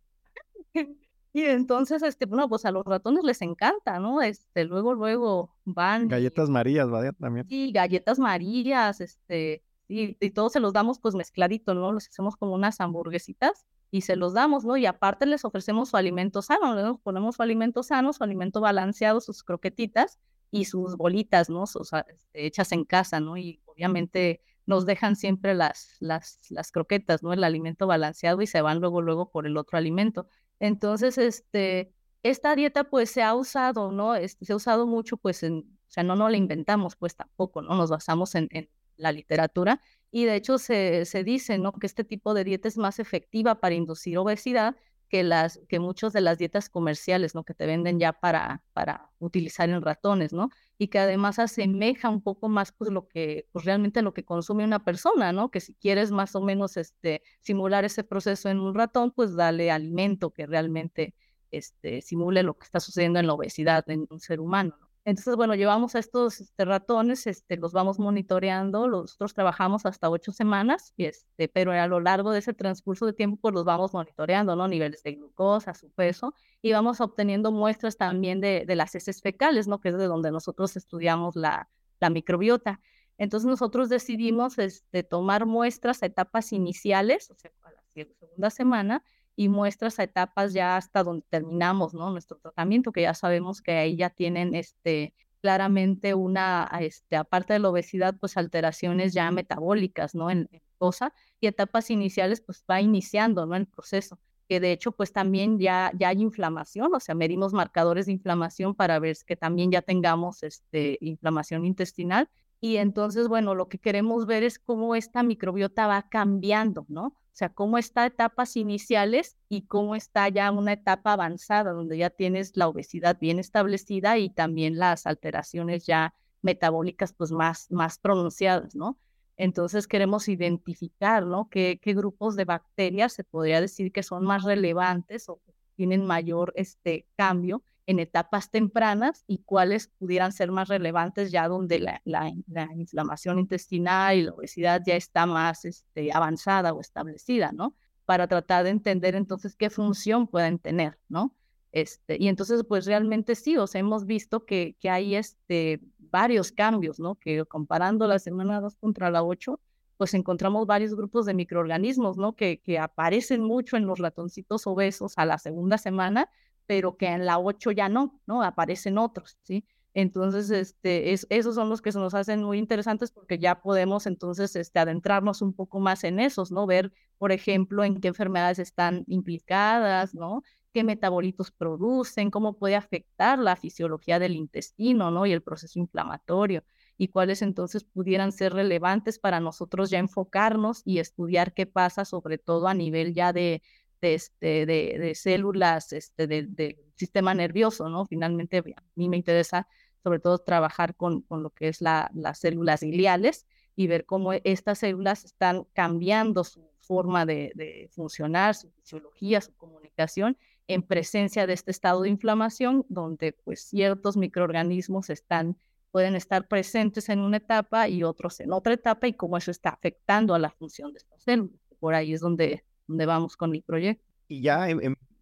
[1.33, 4.21] Y entonces, este, bueno, pues a los ratones les encanta, ¿no?
[4.21, 6.07] Este, luego, luego van.
[6.07, 7.15] Galletas Marías, ¿verdad?
[7.19, 7.47] También.
[7.49, 11.91] Sí, galletas Marías, este, y, y todos se los damos pues mezcladito, ¿no?
[11.91, 14.77] Los hacemos como unas hamburguesitas y se los damos, ¿no?
[14.77, 16.99] Y aparte les ofrecemos su alimento sano, ¿no?
[16.99, 20.19] Ponemos su alimento sano, su alimento balanceado, sus croquetitas
[20.51, 21.65] y sus bolitas, ¿no?
[21.65, 23.37] Sus, este, hechas en casa, ¿no?
[23.37, 27.33] Y obviamente nos dejan siempre las, las, las croquetas, ¿no?
[27.33, 30.27] El alimento balanceado y se van luego, luego por el otro alimento.
[30.63, 34.15] Entonces, este, esta dieta pues se ha usado, ¿no?
[34.15, 37.61] Este, se ha usado mucho, pues, en, o sea, no, no la inventamos, pues tampoco,
[37.61, 37.75] ¿no?
[37.75, 41.73] Nos basamos en, en la literatura y de hecho se, se dice, ¿no?
[41.73, 44.77] Que este tipo de dieta es más efectiva para inducir obesidad
[45.13, 47.43] que las que muchas de las dietas comerciales, ¿no?
[47.43, 50.49] Que te venden ya para para utilizar en ratones, ¿no?
[50.79, 54.63] Y que además asemeja un poco más pues lo que pues realmente lo que consume
[54.63, 55.51] una persona, ¿no?
[55.51, 59.69] Que si quieres más o menos este simular ese proceso en un ratón, pues dale
[59.69, 61.13] alimento que realmente
[61.51, 64.87] este simule lo que está sucediendo en la obesidad en un ser humano, ¿no?
[65.05, 70.31] Entonces, bueno, llevamos a estos este, ratones, este, los vamos monitoreando, nosotros trabajamos hasta ocho
[70.31, 74.55] semanas, este, pero a lo largo de ese transcurso de tiempo, pues los vamos monitoreando,
[74.55, 74.67] ¿no?
[74.67, 79.67] Niveles de glucosa, su peso, y vamos obteniendo muestras también de, de las heces fecales,
[79.67, 79.81] ¿no?
[79.81, 82.79] Que es de donde nosotros estudiamos la, la microbiota.
[83.17, 89.03] Entonces nosotros decidimos este, tomar muestras a etapas iniciales, o sea, a la segunda semana,
[89.35, 91.93] y muestras a etapas ya hasta donde terminamos.
[91.93, 97.59] Nuestro tratamiento, que ya sabemos que ahí ya tienen este claramente una, este, aparte de
[97.59, 100.29] la obesidad, pues alteraciones ya metabólicas, ¿no?
[100.29, 103.55] En, cosa, y etapas iniciales, pues va iniciando, ¿no?
[103.55, 104.19] El proceso,
[104.49, 108.75] que de hecho, pues también ya, ya hay inflamación, o sea, medimos marcadores de inflamación
[108.75, 114.25] para ver que también ya tengamos, este, inflamación intestinal, y entonces, bueno, lo que queremos
[114.25, 117.15] ver es cómo esta microbiota va cambiando, ¿no?
[117.33, 122.11] O sea, cómo está etapas iniciales y cómo está ya una etapa avanzada, donde ya
[122.11, 128.75] tienes la obesidad bien establecida y también las alteraciones ya metabólicas pues más, más pronunciadas,
[128.75, 128.99] ¿no?
[129.35, 131.49] Entonces queremos identificar, ¿no?
[131.49, 135.41] ¿Qué, qué grupos de bacterias se podría decir que son más relevantes o
[135.75, 141.79] tienen mayor este, cambio en etapas tempranas y cuáles pudieran ser más relevantes ya donde
[141.79, 142.31] la, la,
[142.75, 147.75] inflamación intestinal y la obesidad ya está más este, avanzada o establecida, ¿no?
[148.05, 151.35] Para tratar de entender entonces qué función pueden tener, ¿no?
[151.73, 156.51] Este, y entonces, pues realmente sí, o sea, hemos visto que, que hay este, varios
[156.51, 157.15] cambios, ¿no?
[157.15, 159.59] Que comparando la semana 2 contra la 8,
[159.97, 162.35] pues encontramos varios grupos de microorganismos, ¿no?
[162.35, 166.29] Que, que aparecen mucho en los ratoncitos obesos a la segunda semana,
[166.65, 168.43] pero que en la 8 ya no, ¿no?
[168.43, 169.65] Aparecen otros, ¿sí?
[169.93, 174.07] Entonces, este, es, esos son los que se nos hacen muy interesantes porque ya podemos
[174.07, 176.65] entonces este, adentrarnos un poco más en esos, ¿no?
[176.65, 180.43] Ver, por ejemplo, en qué enfermedades están implicadas, ¿no?
[180.73, 185.25] qué metabolitos producen, cómo puede afectar la fisiología del intestino, ¿no?
[185.25, 186.63] Y el proceso inflamatorio,
[186.97, 192.37] y cuáles entonces pudieran ser relevantes para nosotros ya enfocarnos y estudiar qué pasa, sobre
[192.37, 193.61] todo a nivel ya de,
[194.03, 198.05] de, este, de, células este, del sistema nervioso, ¿no?
[198.05, 199.67] Finalmente, a mí me interesa
[200.03, 204.33] sobre todo trabajar con, con lo que es la, las células gliales y ver cómo
[204.33, 210.37] estas células están cambiando su forma de, de, funcionar, su fisiología, su comunicación
[210.67, 215.57] en presencia de este estado de inflamación, donde pues ciertos microorganismos están,
[215.91, 219.69] pueden estar presentes en una etapa y otros en otra etapa y cómo eso está
[219.69, 221.61] afectando a la función de estas células.
[221.79, 224.05] Por ahí es donde dónde vamos con mi proyecto.
[224.27, 224.67] Y ya,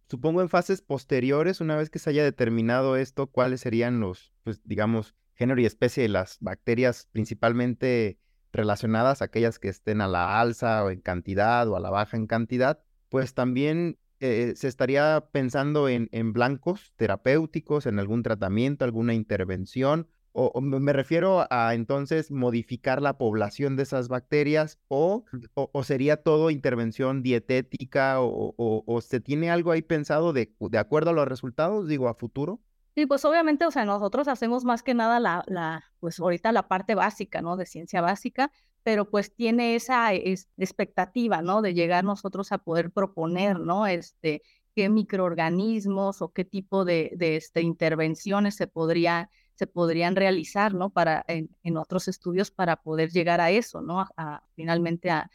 [0.08, 4.60] supongo en fases posteriores, una vez que se haya determinado esto, cuáles serían los, pues
[4.64, 8.18] digamos, género y especie de las bacterias principalmente
[8.52, 12.26] relacionadas, aquellas que estén a la alza o en cantidad o a la baja en
[12.26, 19.14] cantidad, pues también eh, se estaría pensando en, en blancos terapéuticos, en algún tratamiento, alguna
[19.14, 26.16] intervención, o, me refiero a entonces modificar la población de esas bacterias o, o, sería
[26.16, 31.28] todo intervención dietética o, o, se tiene algo ahí pensado de, de acuerdo a los
[31.28, 32.60] resultados, digo, a futuro?
[32.94, 36.68] Sí, pues obviamente, o sea, nosotros hacemos más que nada la, la, pues ahorita la
[36.68, 37.56] parte básica, ¿no?
[37.56, 38.50] De ciencia básica,
[38.82, 41.62] pero pues tiene esa expectativa, ¿no?
[41.62, 43.86] De llegar nosotros a poder proponer, ¿no?
[43.86, 44.42] Este,
[44.74, 49.30] qué microorganismos o qué tipo de, de este, intervenciones se podría
[49.62, 50.90] se podrían realizar, ¿no?
[50.90, 54.00] Para, en, otros estudios para poder llegar a eso, ¿no?
[54.16, 55.30] A, finalmente a,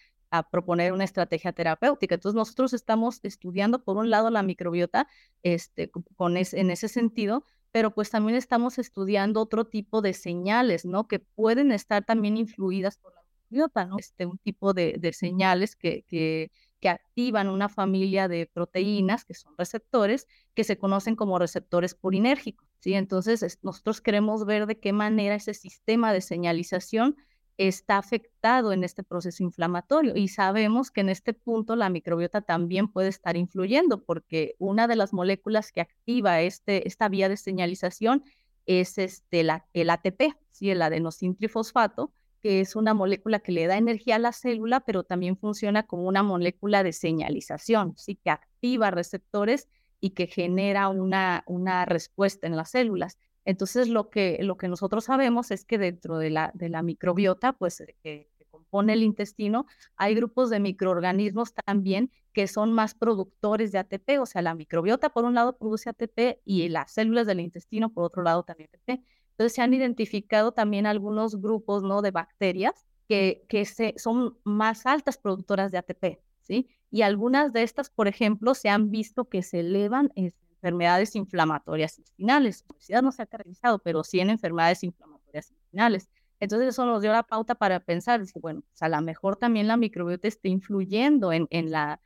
[0.52, 2.16] proponer una estrategia terapéutica.
[2.16, 5.08] Entonces nosotros estamos estudiando, por un lado, la microbiota
[5.42, 11.08] este, con en ese sentido, pero pues también estamos estudiando otro tipo de señales, ¿no?
[11.08, 13.98] Que pueden estar también influidas por la microbiota, ¿no?
[13.98, 19.56] Este, un tipo de, señales que, que que activan una familia de proteínas, que son
[19.58, 22.67] receptores, que se conocen como receptores purinérgicos.
[22.80, 22.94] ¿Sí?
[22.94, 27.16] Entonces, nosotros queremos ver de qué manera ese sistema de señalización
[27.58, 32.88] está afectado en este proceso inflamatorio y sabemos que en este punto la microbiota también
[32.88, 38.24] puede estar influyendo porque una de las moléculas que activa este, esta vía de señalización
[38.68, 40.70] es este, la, el ATP, ¿sí?
[40.70, 42.12] el adenosintrifosfato,
[42.42, 46.08] que es una molécula que le da energía a la célula, pero también funciona como
[46.08, 48.16] una molécula de señalización, ¿sí?
[48.16, 49.68] que activa receptores
[50.00, 53.18] y que genera una, una respuesta en las células.
[53.46, 57.54] Entonces, lo que, lo que nosotros sabemos es que dentro de la, de la microbiota,
[57.54, 63.80] pues, que, compone el intestino, hay grupos de microorganismos también que son más productores de
[63.80, 67.94] ATP, o sea, la microbiota por un lado produce ATP y las células del intestino
[67.94, 69.04] por otro lado también ATP.
[69.32, 72.02] Entonces se han identificado también algunos grupos ¿no?
[72.02, 76.70] de bacterias que, que se, son más altas productoras de ATP, ¿sí?
[76.90, 81.98] Y algunas de estas, por ejemplo, se han visto que se elevan en enfermedades inflamatorias
[82.00, 82.64] intestinales.
[82.68, 86.10] La obesidad no se ha caracterizado, pero sí en enfermedades inflamatorias intestinales.
[86.40, 89.76] Entonces eso nos dio la pauta para pensar, bueno, pues a lo mejor también la
[89.76, 92.00] microbiota está influyendo en, la,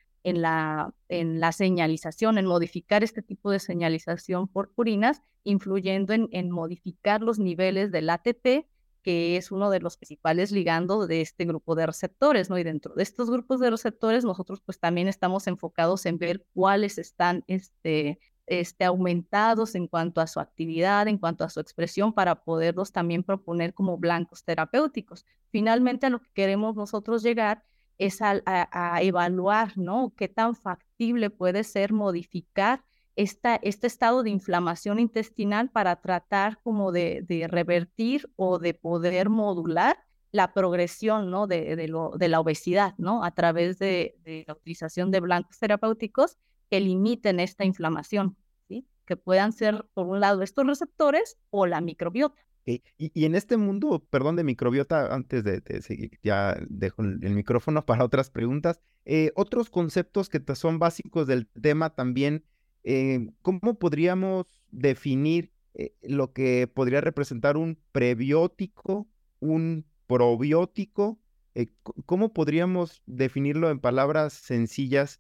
[1.51, 7.91] señalización, en modificar este tipo de señalización por purinas, influyendo en, en modificar los niveles
[7.91, 8.65] del ATP
[9.01, 12.57] que es uno de los principales ligandos de este grupo de receptores, ¿no?
[12.57, 16.97] Y dentro de estos grupos de receptores, nosotros pues también estamos enfocados en ver cuáles
[16.97, 22.43] están este, este, aumentados en cuanto a su actividad, en cuanto a su expresión, para
[22.43, 25.25] poderlos también proponer como blancos terapéuticos.
[25.51, 27.63] Finalmente, a lo que queremos nosotros llegar
[27.97, 30.13] es a, a evaluar, ¿no?
[30.17, 32.83] Qué tan factible puede ser modificar
[33.15, 39.29] esta, este estado de inflamación intestinal para tratar como de, de revertir o de poder
[39.29, 39.97] modular
[40.31, 41.47] la progresión ¿no?
[41.47, 43.23] de, de, lo, de la obesidad ¿no?
[43.23, 46.37] a través de, de, la utilización de blancos terapéuticos
[46.69, 48.37] que limiten esta inflamación,
[48.69, 48.87] ¿sí?
[49.05, 52.41] que puedan ser, por un lado, estos receptores o la microbiota.
[52.65, 57.85] Y, y, en este mundo, perdón, de microbiota, antes de, seguir, ya dejo el, micrófono
[57.85, 62.45] para otras preguntas, eh, otros conceptos que son básicos del tema también
[62.83, 69.07] eh, ¿cómo podríamos definir eh, lo que podría representar un prebiótico,
[69.39, 71.19] un probiótico?
[71.55, 71.67] Eh,
[72.05, 75.19] ¿Cómo podríamos definirlo en palabras sencillas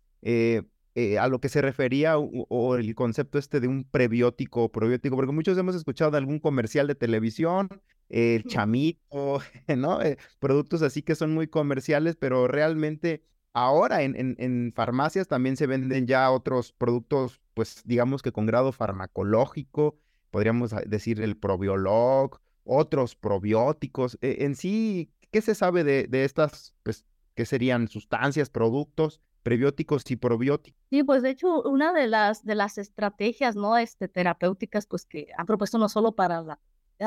[1.17, 5.15] a lo que se refería o, el concepto este de un prebiótico o probiótico?
[5.15, 7.69] Porque muchos hemos escuchado de algún comercial de televisión,
[8.09, 9.39] el chamito,
[9.77, 9.99] ¿no?
[10.39, 16.07] productos así que son muy comerciales, pero realmente Ahora en, en, farmacias también se venden
[16.07, 19.97] ya otros productos, pues digamos que con grado farmacológico,
[20.29, 24.17] podríamos decir el probiolog, otros probióticos.
[24.21, 29.21] E, en sí, ¿qué se sabe de, de estas, pues, qué serían sustancias, productos?
[29.43, 30.79] prebióticos y probióticos.
[30.91, 33.75] Sí, pues de hecho, una de las, de las estrategias ¿no?
[33.75, 36.59] este, terapéuticas pues, que han propuesto no solo para la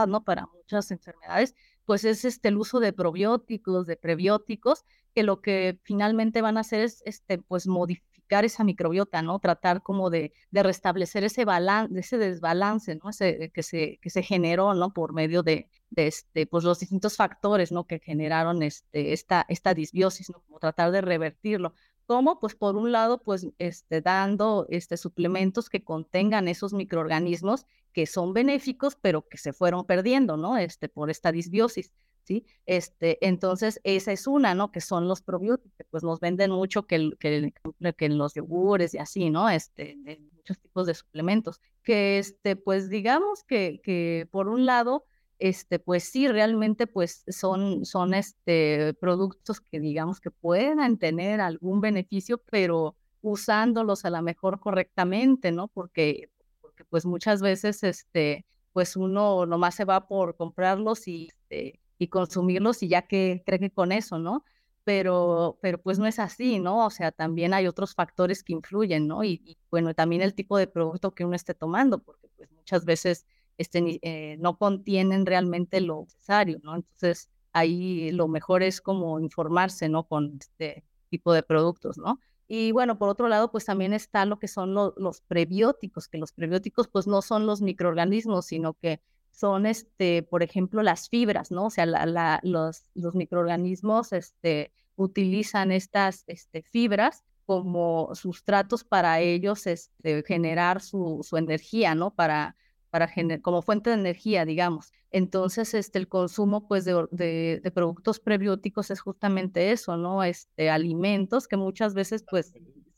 [0.07, 0.24] ¿no?
[0.24, 1.54] para muchas enfermedades,
[1.85, 6.61] pues es este, el uso de probióticos, de prebióticos, que lo que finalmente van a
[6.61, 9.38] hacer es este, pues modificar esa microbiota, ¿no?
[9.38, 13.10] Tratar como de, de restablecer ese balance, ese desbalance, ¿no?
[13.10, 14.92] Ese, que, se, que se generó, ¿no?
[14.92, 17.87] Por medio de, de este, pues los distintos factores, ¿no?
[17.87, 20.40] Que generaron este, esta, esta disbiosis, ¿no?
[20.42, 21.74] Como tratar de revertirlo.
[22.06, 22.38] ¿Cómo?
[22.40, 28.34] Pues por un lado, pues este, dando este, suplementos que contengan esos microorganismos que son
[28.34, 30.56] benéficos, pero que se fueron perdiendo, ¿no?
[30.58, 31.92] Este, por esta disbiosis.
[32.24, 32.46] ¿Sí?
[32.66, 34.72] Este, entonces, esa es una, ¿no?
[34.72, 37.52] Que son los probióticos, pues nos venden mucho que, que,
[37.96, 39.48] que los yogures y así, ¿no?
[39.48, 39.96] Este,
[40.32, 45.04] muchos tipos de suplementos, que, este, pues digamos que, que por un lado,
[45.38, 51.80] este, pues sí, realmente, pues son, son, este, productos que digamos que puedan tener algún
[51.80, 55.68] beneficio, pero usándolos a lo mejor correctamente, ¿no?
[55.68, 61.80] Porque, porque pues muchas veces, este, pues uno nomás se va por comprarlos y, este,
[62.05, 64.45] y consumirlos y ya que cree que con eso, ¿no?
[64.85, 66.87] Pero, pero pues no es así, ¿no?
[66.87, 69.25] O sea, también hay otros factores que influyen, ¿no?
[69.25, 73.27] Y, bueno, también el tipo de producto que uno esté tomando, porque pues muchas veces
[73.59, 76.77] este, eh, no contienen realmente lo necesario, ¿no?
[76.77, 80.07] Entonces, ahí lo mejor es como informarse, ¿no?
[80.07, 82.19] Con este tipo de productos, ¿no?
[82.47, 86.33] Y bueno, por otro lado, pues también está lo que son los prebióticos, que los
[86.33, 89.01] prebióticos pues no son los microorganismos, sino que
[89.35, 91.66] son, este, por ejemplo, las fibras, ¿no?
[91.66, 99.66] O sea, la, los, los, microorganismos este, utilizan estas este, fibras como sustratos para ellos
[99.66, 102.14] este, generar su, su energía, ¿no?
[102.14, 102.57] Para,
[102.90, 103.11] para
[103.42, 104.92] como fuente de energía, digamos.
[105.11, 110.23] Entonces, este, el consumo, pues, de, de, de, productos prebióticos es justamente eso, ¿no?
[110.23, 112.55] Este, alimentos que muchas veces, pues,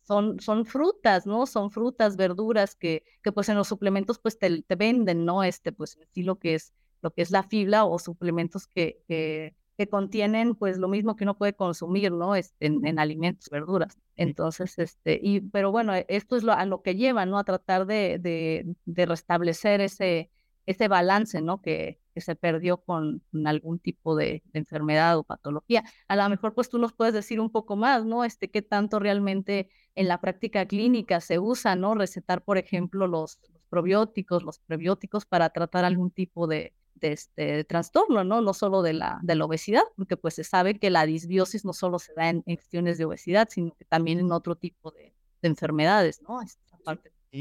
[0.06, 1.46] son, son frutas, ¿no?
[1.46, 5.42] Son frutas, verduras que, que pues en los suplementos pues te, te venden, ¿no?
[5.42, 9.54] Este, pues sí lo que es, lo que es la fibra o suplementos que, que,
[9.76, 12.34] que contienen pues lo mismo que uno puede consumir, ¿no?
[12.36, 13.98] Este, en, en, alimentos, verduras.
[14.16, 17.38] Entonces, este, y, pero bueno, esto es lo, a lo que lleva, ¿no?
[17.38, 20.30] A tratar de, de, de restablecer ese,
[20.66, 21.62] ese balance, ¿no?
[21.62, 25.84] Que, que se perdió con, algún tipo de, enfermedad o patología.
[26.08, 28.24] A lo mejor, pues tú nos puedes decir un poco más, ¿no?
[28.24, 31.94] Este, qué tanto realmente en la práctica clínica se usa, ¿no?
[31.94, 33.38] Recetar, por ejemplo, los,
[33.68, 38.40] probióticos, los prebióticos para tratar algún tipo de, de este trastorno, ¿no?
[38.40, 41.72] No solo de la, de la obesidad, porque pues se sabe que la disbiosis no
[41.72, 46.22] solo se da en, cuestiones de obesidad, sino que también en otro tipo de, enfermedades,
[46.22, 46.40] ¿no?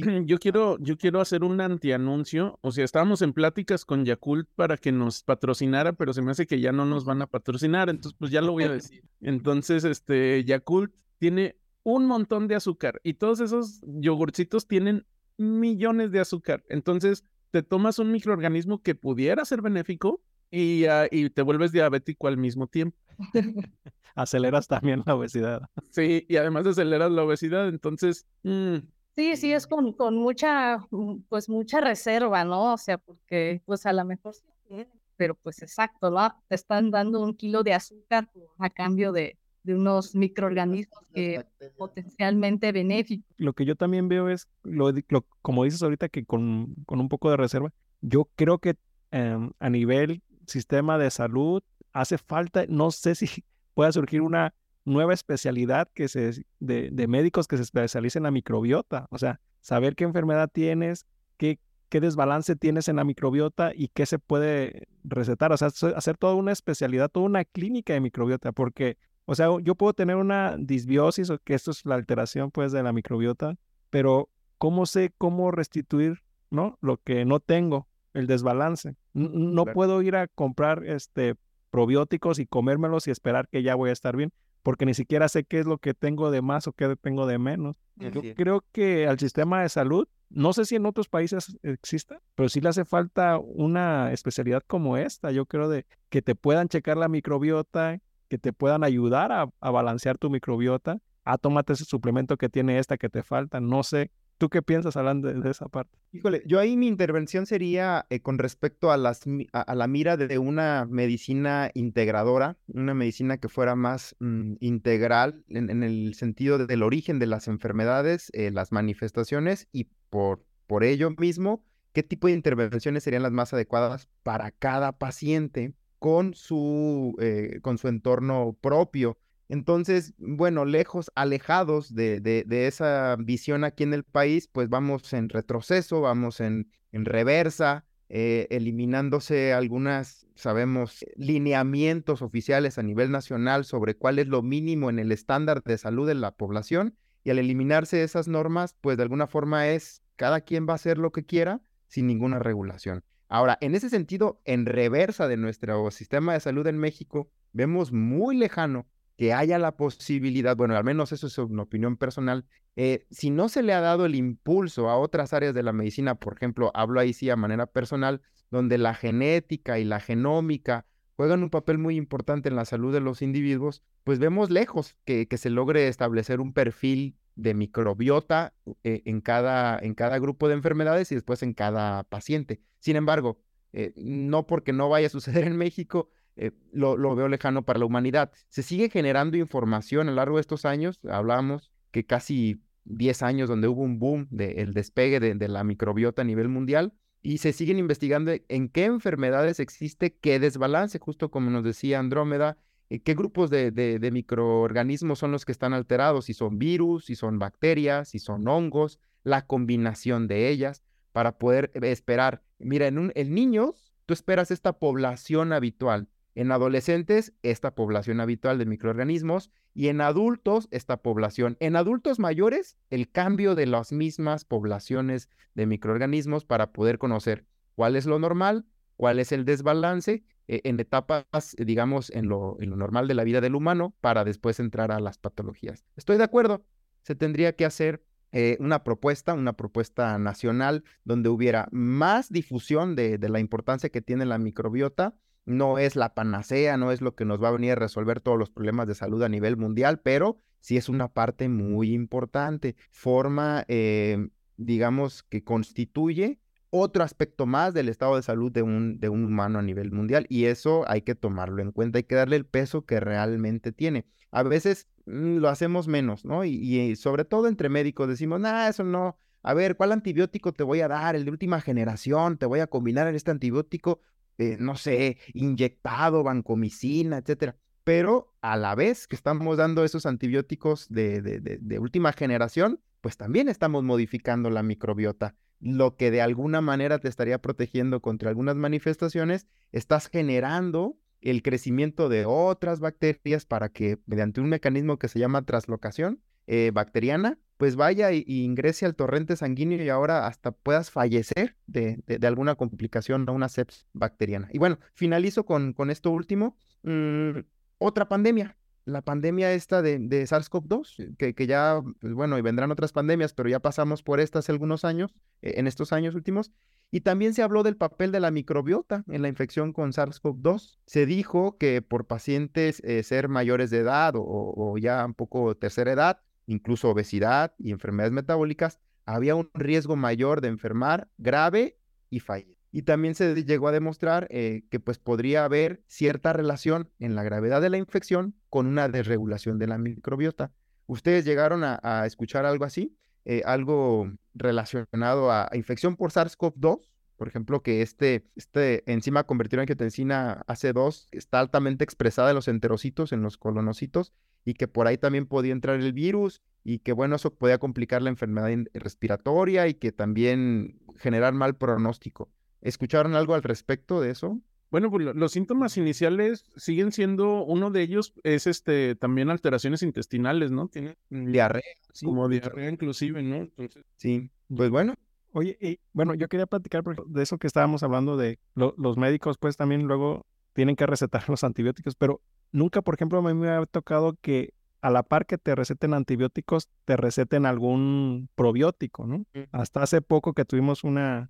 [0.26, 2.60] Yo quiero, yo quiero hacer un antianuncio.
[2.62, 6.48] O sea, estábamos en pláticas con Yakult para que nos patrocinara, pero se me hace
[6.48, 9.04] que ya no nos van a patrocinar, entonces pues ya lo voy a decir.
[9.22, 15.06] Entonces, este, Yakult tiene un montón de azúcar y todos esos yogurcitos tienen
[15.38, 16.64] millones de azúcar.
[16.70, 20.22] Entonces, te tomas un microorganismo que pudiera ser benéfico
[20.52, 22.98] y, ah, y te vuelves diabético al mismo tiempo.
[24.16, 25.62] Aceleras también la obesidad.
[25.92, 28.26] Sí, y además aceleras la obesidad, entonces...
[28.44, 28.78] Mm,
[29.16, 32.74] sí, sí, es con, con mucha, mm, pues mucha reserva, ¿no?
[32.74, 34.86] O sea, porque pues a lo mejor sí,
[35.18, 36.34] pero pues exacto, ¿no?
[36.48, 41.44] Te están dando un kilo de azúcar a cambio de, de unos microorganismos que
[41.76, 43.26] potencialmente benéficos.
[43.38, 44.94] Lo que yo también veo es, lo,
[45.42, 48.76] como dices ahorita, que con, con, un poco de reserva, yo creo que
[49.12, 51.64] em, a nivel sistema de salud
[51.94, 53.44] hace falta, no sé si
[53.74, 54.54] pueda surgir una
[54.86, 59.42] nueva especialidad que se, de, de médicos que se especialicen en la microbiota, o sea,
[59.62, 61.06] saber qué enfermedad tienes,
[61.38, 61.60] qué,
[61.90, 65.52] qué desbalance tienes en la microbiota y qué se puede recetar.
[65.52, 69.76] O sea, hacer toda una especialidad, toda una clínica de microbiota, porque o sea, yo
[69.76, 73.56] puedo tener una disbiosis, o que esto es la alteración pues de la microbiota,
[73.90, 76.22] pero ¿cómo sé cómo restituir,
[76.52, 76.78] ¿no?
[76.82, 78.96] Lo que no tengo, el desbalance.
[79.14, 81.36] No puedo ir a comprar este
[81.72, 84.32] probióticos y comérmelos y esperar que ya voy a estar bien,
[84.66, 87.38] porque ni siquiera sé qué es lo que tengo de más o qué tengo de
[87.38, 87.76] menos.
[87.98, 92.50] Yo creo que al sistema de salud, no sé si en otros países exista, pero
[92.50, 96.98] sí le hace falta una especialidad como esta, yo creo de que te puedan checar
[96.98, 100.98] la microbiota, que te puedan ayudar a, balancear tu microbiota.
[101.26, 103.60] Ah, tómate ese suplemento que tiene esta que te falta.
[103.60, 105.98] No sé, ¿Tú qué piensas hablando de, esa parte?
[106.12, 109.22] Híjole, yo ahí mi intervención sería eh, con respecto a, las,
[109.54, 115.84] a, la mira de una medicina integradora, una medicina que fuera más mm, integral en,
[115.84, 121.64] el sentido del origen de las enfermedades, eh, las manifestaciones y por, por ello mismo,
[121.94, 127.78] qué tipo de intervenciones serían las más adecuadas para cada paciente con su, eh, con
[127.78, 129.18] su entorno propio.
[129.48, 136.02] Entonces, bueno, lejos, alejados de, esa visión aquí en el país, pues vamos en retroceso,
[136.02, 144.20] vamos en, en reversa, eh, eliminándose algunas, sabemos, lineamientos oficiales a nivel nacional sobre cuál
[144.20, 146.96] es lo mínimo en el estándar de salud de la población.
[147.24, 150.98] Y al eliminarse esas normas, pues de alguna forma es cada quien va a hacer
[150.98, 153.04] lo que quiera sin ninguna regulación.
[153.28, 158.38] Ahora, en ese sentido, en reversa de nuestro sistema de salud en México, vemos muy
[158.38, 158.86] lejano
[159.18, 162.46] que haya la posibilidad, bueno, al menos eso es una opinión personal,
[162.76, 166.16] eh, si no se le ha dado el impulso a otras áreas de la medicina,
[166.16, 170.86] por ejemplo, hablo ahí sí a manera personal, donde la genética y la genómica
[171.16, 175.28] juegan un papel muy importante en la salud de los individuos, pues vemos lejos que,
[175.38, 178.54] se logre establecer un perfil de microbiota
[178.84, 182.62] eh, en, cada, en cada grupo de enfermedades y después en cada paciente.
[182.80, 183.40] Sin embargo,
[183.72, 187.86] eh, no porque no vaya a suceder en México, eh, lo, veo lejano para la
[187.86, 188.32] humanidad.
[188.50, 191.00] Se sigue generando información a lo largo de estos años.
[191.10, 196.22] Hablamos que casi 10 años donde hubo un boom del despegue de, de, la microbiota
[196.22, 201.50] a nivel mundial y se siguen investigando en qué enfermedades existe qué desbalance, justo como
[201.50, 202.58] nos decía Andrómeda,
[202.90, 207.40] eh, qué grupos de, microorganismos son los que están alterados, si son virus, si son
[207.40, 212.44] bacterias, si son hongos, la combinación de ellas, para poder eh, esperar.
[212.60, 216.08] Mira, en, un, en niños, tú esperas esta población habitual.
[216.36, 221.58] En adolescentes, esta población habitual de microorganismos y en adultos, esta población.
[221.60, 227.96] En adultos mayores, el cambio de las mismas poblaciones de microorganismos para poder conocer cuál
[227.96, 228.66] es lo normal,
[228.98, 233.56] cuál es el desbalance eh, en etapas, digamos, en lo, normal de la vida del
[233.56, 235.86] humano para después entrar a las patologías.
[235.96, 236.66] Estoy de acuerdo,
[237.02, 243.18] se tendría que hacer eh, una propuesta, una propuesta nacional donde hubiera más difusión de,
[243.18, 245.16] la importancia que tiene la microbiota.
[245.46, 248.38] No es la panacea, no es lo que nos va a venir a resolver todos
[248.38, 252.76] los problemas de salud a nivel mundial, pero sí es una parte muy importante.
[252.92, 256.40] Forma, eh, digamos, que constituye
[256.70, 260.26] otro aspecto más del estado de salud de un, de un humano a nivel mundial
[260.30, 264.06] y eso hay que tomarlo en cuenta, hay que darle el peso que realmente tiene.
[264.32, 266.44] A veces mm, lo hacemos menos, ¿no?
[266.44, 270.82] Y, sobre todo entre médicos decimos, nah, eso no, a ver, ¿cuál antibiótico te voy
[270.82, 271.16] a dar?
[271.16, 274.02] El de última generación, te voy a combinar en este antibiótico,
[274.38, 277.58] eh, no sé, inyectado, vancomicina, etcétera.
[277.84, 283.18] Pero a la vez que estamos dando esos antibióticos de, de, de última generación, pues
[283.18, 288.56] también estamos modificando la microbiota lo que de alguna manera te estaría protegiendo contra algunas
[288.56, 295.20] manifestaciones, estás generando el crecimiento de otras bacterias para que mediante un mecanismo que se
[295.20, 300.92] llama traslocación eh, bacteriana, pues vaya y, ingrese al torrente sanguíneo y ahora hasta puedas
[300.92, 304.50] fallecer de, alguna complicación o una sepsis bacteriana.
[304.52, 306.58] Y bueno, finalizo con, con esto último.
[306.84, 307.40] Mm,
[307.78, 312.92] otra pandemia, la pandemia esta de, SARS-CoV-2, que, que, ya, pues bueno, y vendrán otras
[312.92, 316.52] pandemias, pero ya pasamos por esta hace algunos años, eh, en estos años últimos,
[316.92, 320.78] y también se habló del papel de la microbiota en la infección con SARS-CoV-2.
[320.86, 325.92] Se dijo que por pacientes eh, ser mayores de edad o, ya un poco tercera
[325.92, 331.78] edad, incluso obesidad y enfermedades metabólicas, había un riesgo mayor de enfermar grave
[332.10, 332.56] y fallecer.
[332.72, 337.24] Y también se llegó a demostrar eh, que pues podría haber cierta relación en la
[337.24, 340.52] gravedad de la infección con una desregulación de la microbiota.
[340.86, 342.98] ¿Ustedes llegaron a, escuchar algo así?
[343.24, 349.64] Eh, algo relacionado a, infección por SARS-CoV-2, por ejemplo, que este, este enzima convertido en
[349.64, 354.12] angiotensina AC2 está altamente expresada en los enterocitos, en los colonocitos,
[354.46, 358.02] y que por ahí también podía entrar el virus y que bueno, eso podía complicar
[358.02, 362.30] la enfermedad respiratoria y que también generar mal pronóstico.
[362.62, 364.40] ¿Escucharon algo al respecto de eso?
[364.72, 370.52] Bueno, pues los síntomas iniciales siguen siendo, uno de ellos es este también alteraciones intestinales,
[370.52, 370.68] ¿no?
[370.68, 371.64] Tiene diarrea,
[372.04, 373.36] como diarrea inclusive, ¿no?
[373.38, 374.96] Entonces, sí, pues bueno.
[375.32, 379.58] Oye, y, bueno, yo quería platicar de eso que estábamos hablando de los médicos, pues
[379.58, 382.22] también luego tienen que recetar los antibióticos, pero
[382.52, 384.54] nunca, por ejemplo, a mí me ha tocado que
[384.86, 389.26] a la par que te receten antibióticos, te receten algún probiótico, ¿no?
[389.52, 391.28] Hasta hace poco que tuvimos una,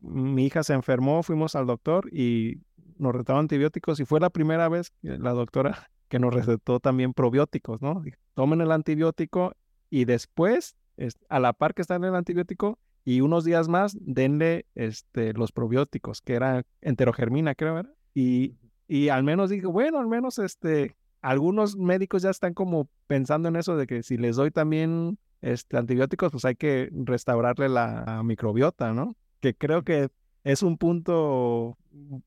[0.00, 2.62] mi hija se enfermó, fuimos al doctor y
[2.98, 7.80] nos recetaron antibióticos y fue la primera vez la doctora que nos recetó también probióticos,
[7.80, 8.02] ¿no?
[8.34, 9.54] Tomen el antibiótico
[9.88, 10.76] y después,
[11.28, 15.52] a la par que está en el antibiótico y unos días más, denle este, los
[15.52, 17.94] probióticos, que era enterogermina, creo, ¿verdad?
[18.14, 18.56] Y,
[18.90, 23.54] y al menos dije, bueno, al menos este, algunos médicos ya están como pensando en
[23.54, 28.92] eso de que si les doy también este, antibióticos, pues hay que restaurarle la microbiota,
[28.92, 29.14] ¿no?
[29.38, 30.08] Que creo que
[30.42, 31.78] es un punto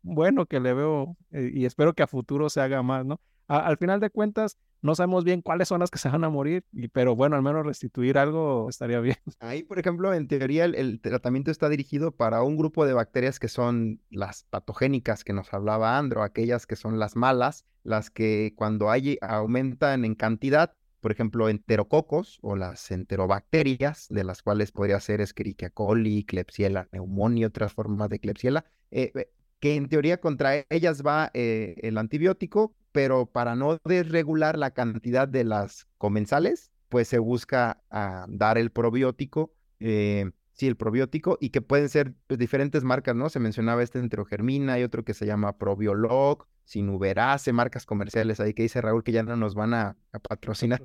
[0.03, 3.19] bueno que le veo eh, y espero que a futuro se haga más, ¿no?
[3.47, 6.65] al final de cuentas, no sabemos bien cuáles son las que se van a morir,
[6.91, 9.15] pero bueno, al menos restituir algo estaría bien.
[9.39, 13.47] Ahí, por ejemplo, en teoría el, tratamiento está dirigido para un grupo de bacterias que
[13.47, 18.91] son las patogénicas que nos hablaba Andro, aquellas que son las malas, las que cuando
[18.91, 25.21] hay, aumentan en cantidad, por ejemplo, enterococos o las enterobacterias, de las cuales podría ser
[25.21, 29.29] Escherichia coli, Klebsiella pneumoniae, otras formas de Klebsiella, eh, eh,
[29.61, 35.27] que en teoría contra ellas va eh, el antibiótico, pero para no desregular la cantidad
[35.27, 41.49] de las comensales, pues se busca ah, dar el probiótico, eh, sí, el probiótico, y
[41.49, 43.29] que pueden ser pues, diferentes marcas, ¿no?
[43.29, 48.63] Se mencionaba este enterogermina, hay otro que se llama Probiolog, Sinuberase, marcas comerciales ahí que
[48.63, 49.97] dice Raúl que ya no nos van a,
[50.29, 50.81] patrocinar.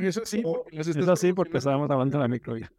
[0.00, 0.42] eso sí,
[0.72, 2.72] eso sí, porque estábamos hablando de la microbiota.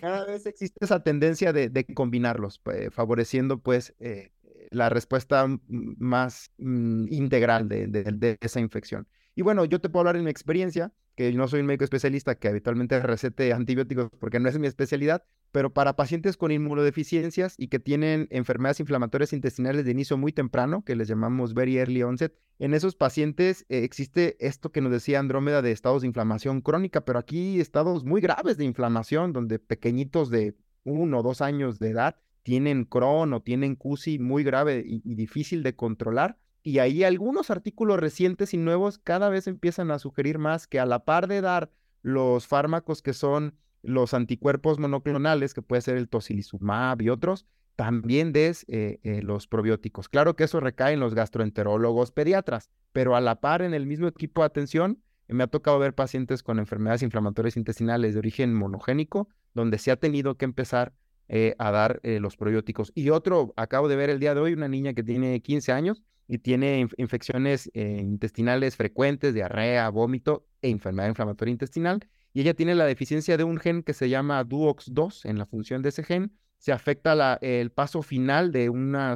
[0.00, 4.30] Cada vez existe esa tendencia de, combinarlos, pues, favoreciendo pues eh,
[4.70, 9.06] la respuesta más mm, integral de, esa infección.
[9.34, 12.36] Y bueno, yo te puedo hablar en mi experiencia, que no soy un médico especialista
[12.36, 17.68] que habitualmente recete antibióticos porque no es mi especialidad, pero para pacientes con inmunodeficiencias y
[17.68, 22.34] que tienen enfermedades inflamatorias intestinales de inicio muy temprano, que les llamamos very early onset,
[22.58, 27.04] en esos pacientes eh, existe esto que nos decía Andrómeda de estados de inflamación crónica,
[27.04, 30.54] pero aquí estados muy graves de inflamación, donde pequeñitos de
[30.84, 35.62] uno o dos años de edad tienen Crohn o tienen CUSI muy grave y, difícil
[35.62, 36.38] de controlar.
[36.62, 40.86] Y ahí algunos artículos recientes y nuevos cada vez empiezan a sugerir más que a
[40.86, 41.70] la par de dar
[42.02, 48.32] los fármacos que son los anticuerpos monoclonales, que puede ser el tocilizumab y otros, también
[48.32, 50.10] des eh, eh, los probióticos.
[50.10, 54.06] Claro que eso recae en los gastroenterólogos pediatras, pero a la par en el mismo
[54.06, 59.28] equipo de atención, me ha tocado ver pacientes con enfermedades inflamatorias intestinales de origen monogénico,
[59.54, 60.92] donde se ha tenido que empezar
[61.32, 62.90] eh, a dar eh, los probióticos.
[62.92, 66.02] Y otro, acabo de ver el día de hoy, una niña que tiene 15 años
[66.26, 72.00] y tiene infecciones eh, intestinales frecuentes, diarrea, vómito e enfermedad inflamatoria intestinal.
[72.32, 75.82] Y ella tiene la deficiencia de un gen que se llama DUOX2 en la función
[75.82, 76.32] de ese gen.
[76.58, 79.14] Se afecta la, el paso final de una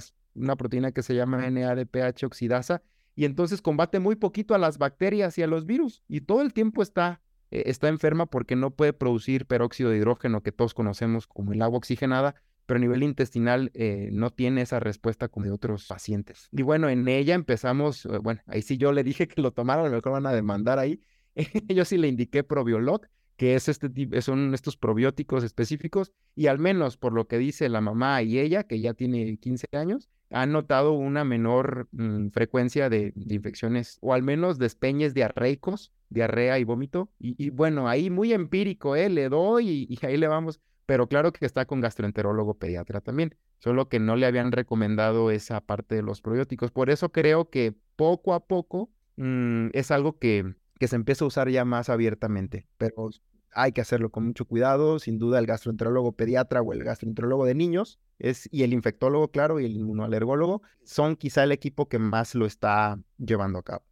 [0.57, 2.81] proteína que se llama NADPH oxidasa
[3.17, 6.53] y entonces combate muy poquito a las bacterias y a los virus y todo el
[6.53, 7.21] tiempo está
[7.55, 11.63] eh, está enferma porque no puede producir peróxido de hidrógeno que todos conocemos como el
[11.63, 12.35] agua oxigenada,
[12.67, 16.49] pero a nivel intestinal eh, no tiene esa respuesta como de otros pacientes.
[16.51, 19.83] Y bueno, en ella empezamos, eh, bueno, ahí sí yo le dije que lo tomara,
[19.83, 21.01] a lo mejor van a demandar ahí.
[21.69, 23.03] yo sí le indiqué Probiolog,
[23.37, 27.69] que es este tipo, son estos probióticos específicos y al menos por lo que dice
[27.69, 32.89] la mamá y ella, que ya tiene 15 años, han notado una menor mm, frecuencia
[32.89, 37.11] de, infecciones o al menos despeñes diarreicos, diarrea y vómito.
[37.19, 39.09] Y, bueno, ahí muy empírico, ¿eh?
[39.09, 40.61] Le doy y, ahí le vamos.
[40.87, 45.61] Pero claro que está con gastroenterólogo pediatra también, solo que no le habían recomendado esa
[45.63, 46.71] parte de los probióticos.
[46.71, 50.55] Por eso creo que poco a poco mm, es algo que,
[50.85, 53.09] que se empieza a usar ya más abiertamente, pero
[53.55, 54.99] hay que hacerlo con mucho cuidado.
[54.99, 59.59] Sin duda, el gastroenterólogo pediatra o el gastroenterólogo de niños es, y el infectólogo, claro,
[59.61, 63.83] y el inmunoalergólogo son quizá el equipo que más lo está llevando a cabo.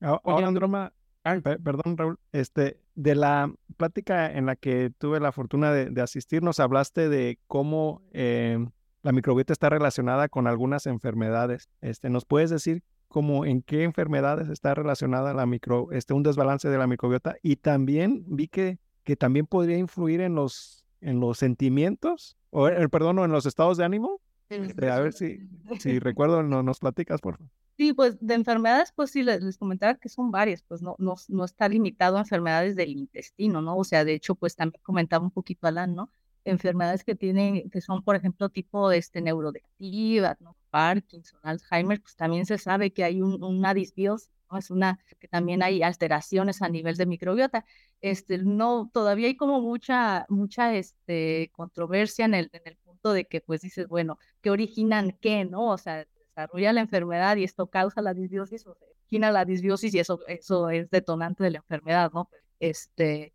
[0.00, 0.92] Ahora, Androma,
[1.22, 6.58] perdón, Raúl, este, de la plática en la que tuve la fortuna de, asistir, nos
[6.58, 8.58] hablaste de cómo eh,
[9.04, 11.68] la microbiota está relacionada con algunas enfermedades.
[11.80, 16.68] Este, ¿Nos puedes decir como en qué enfermedades está relacionada la micro, este, un desbalance
[16.68, 21.38] de la microbiota y también vi que, que también podría influir en los, en los
[21.38, 24.20] sentimientos, o eh, perdón, en los estados de ánimo.
[24.50, 25.48] Este, a ver si,
[25.78, 27.50] si recuerdo, no, nos platicas, por favor.
[27.76, 31.44] Sí, pues de enfermedades, pues sí, les, comentaba que son varias, pues no, no, no
[31.44, 33.76] está limitado a enfermedades del intestino, ¿no?
[33.76, 36.10] O sea, de hecho, pues también comentaba un poquito Alan, ¿no?
[36.44, 40.56] enfermedades que tienen, que son, por ejemplo, tipo este, neurodegenerativas, ¿no?
[40.70, 44.58] Parkinson, Alzheimer, pues también se sabe que hay una disbiosis, ¿no?
[44.58, 47.64] Es una, que también hay alteraciones a nivel de microbiota.
[48.00, 53.24] Este, no, todavía hay como mucha, mucha este, controversia en el, en el punto de
[53.26, 55.70] que, pues dices, bueno, ¿qué originan qué, no?
[55.70, 59.94] O sea, desarrolla la enfermedad y esto causa la disbiosis o se origina la disbiosis
[59.94, 62.28] y eso, eso es detonante de la enfermedad, ¿no?
[62.60, 63.32] Este,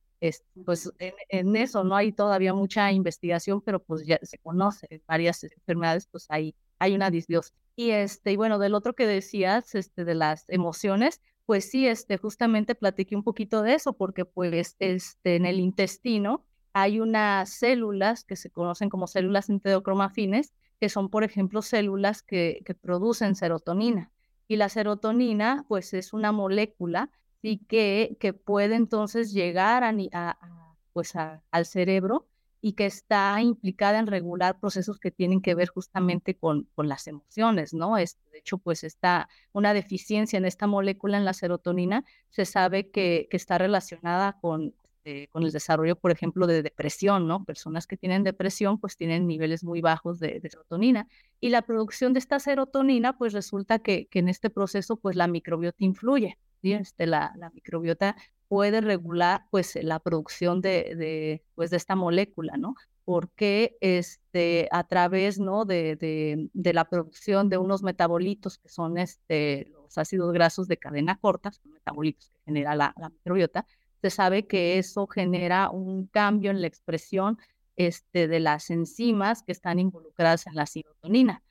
[0.66, 6.08] pues en, eso no hay todavía mucha investigación, pero pues ya se conoce varias enfermedades,
[6.08, 7.54] pues hay, hay una disbiosis.
[7.78, 12.18] Y este, y bueno, del otro que decías, este, de las emociones, pues sí, este,
[12.18, 18.26] justamente platiqué un poquito de eso, porque pues este, en el intestino hay unas células
[18.26, 24.12] que se conocen como células enterocromafines, que son, por ejemplo, células que, que producen serotonina.
[24.50, 27.12] Y la serotonina, pues es una molécula
[27.42, 30.38] y que, que puede entonces llegar a,
[30.92, 32.28] pues al cerebro
[32.66, 37.08] y que está implicada en regular procesos que tienen que ver justamente con, con las
[37.08, 37.98] emociones, ¿no?
[37.98, 42.90] Es, de hecho, pues está una deficiencia en esta molécula, en la serotonina, se sabe
[42.90, 47.44] que, que está relacionada con, eh, con el desarrollo, por ejemplo, de depresión, ¿no?
[47.44, 51.10] Personas que tienen depresión, pues tienen niveles muy bajos de, serotonina.
[51.42, 55.28] Y la producción de esta serotonina, pues resulta que, que en este proceso, pues la
[55.28, 56.38] microbiota influye.
[56.62, 58.16] Este, la, la, microbiota
[58.54, 62.76] puede regular pues la producción de, de, pues, de esta molécula, ¿no?
[63.04, 65.66] Porque este, a través ¿no?
[65.66, 70.78] de, de, de, la producción de unos metabolitos que son este, los ácidos grasos de
[70.78, 73.66] cadena corta, son metabolitos que genera la, la microbiota,
[74.04, 77.40] se sabe que eso genera un cambio en la expresión
[77.76, 81.42] este, de las enzimas que están involucradas en la serotonina.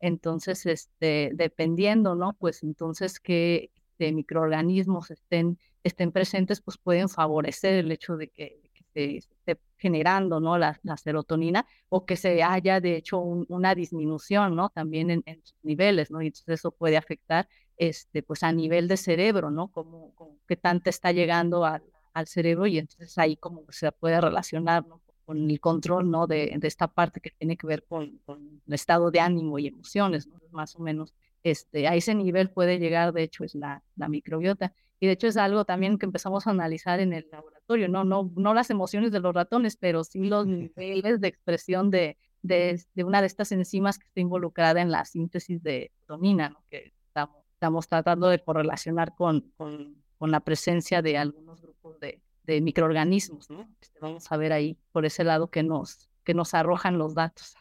[0.00, 2.32] Entonces, este, dependiendo, ¿no?
[2.32, 3.70] Pues entonces, ¿qué,
[4.00, 8.60] de microorganismos estén, estén presentes, pues pueden favorecer el hecho de que,
[8.92, 10.58] se esté generando ¿no?
[10.58, 14.68] La, serotonina o que se haya de hecho una disminución ¿no?
[14.70, 16.20] también en, sus niveles, ¿no?
[16.22, 19.68] Y entonces eso puede afectar este, pues a nivel de cerebro, ¿no?
[19.68, 20.12] Como,
[20.46, 24.84] qué tanto está llegando al cerebro y entonces ahí como se puede relacionar
[25.24, 26.26] con el control ¿no?
[26.26, 28.20] de, esta parte que tiene que ver con,
[28.66, 33.12] el estado de ánimo y emociones, más o menos este, a ese nivel puede llegar,
[33.12, 34.74] de hecho, es la microbiota.
[35.00, 38.30] Y de hecho es algo también que empezamos a analizar en el laboratorio, no, no,
[38.36, 43.04] no las emociones de los ratones, pero sí los niveles de expresión de, de, de
[43.04, 46.20] una de estas enzimas que está involucrada en la síntesis de ¿no?
[46.68, 52.20] que estamos, estamos, tratando de correlacionar con, con, con, la presencia de algunos grupos de,
[52.44, 53.48] de microorganismos.
[53.48, 53.68] ¿no?
[53.80, 57.56] Este, vamos a ver ahí por ese lado que nos, que nos arrojan los datos.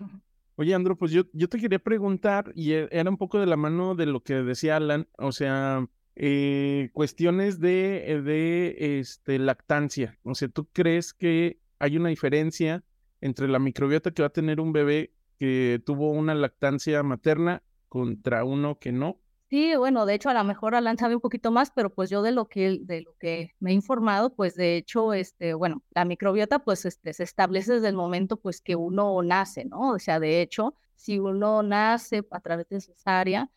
[0.56, 3.56] Oye, Andro, pues yo, yo te quería preguntar, y e, era un poco de la
[3.56, 5.88] mano de lo que decía Alan, o sea,
[6.22, 10.20] eh, cuestiones de, eh, de este, lactancia.
[10.24, 12.84] O sea, ¿tú crees que hay una diferencia
[13.22, 18.44] entre la microbiota que va a tener un bebé que tuvo una lactancia materna contra
[18.44, 19.22] uno que no?
[19.50, 22.22] Sí, bueno, de hecho a lo mejor Alan sabe un poquito más, pero pues yo
[22.22, 26.04] de lo que de lo que me he informado, pues de hecho, este, bueno, la
[26.04, 29.92] microbiota pues este, se establece desde el momento pues que uno nace, ¿no?
[29.92, 33.50] O sea, de hecho, si uno nace a través de cesárea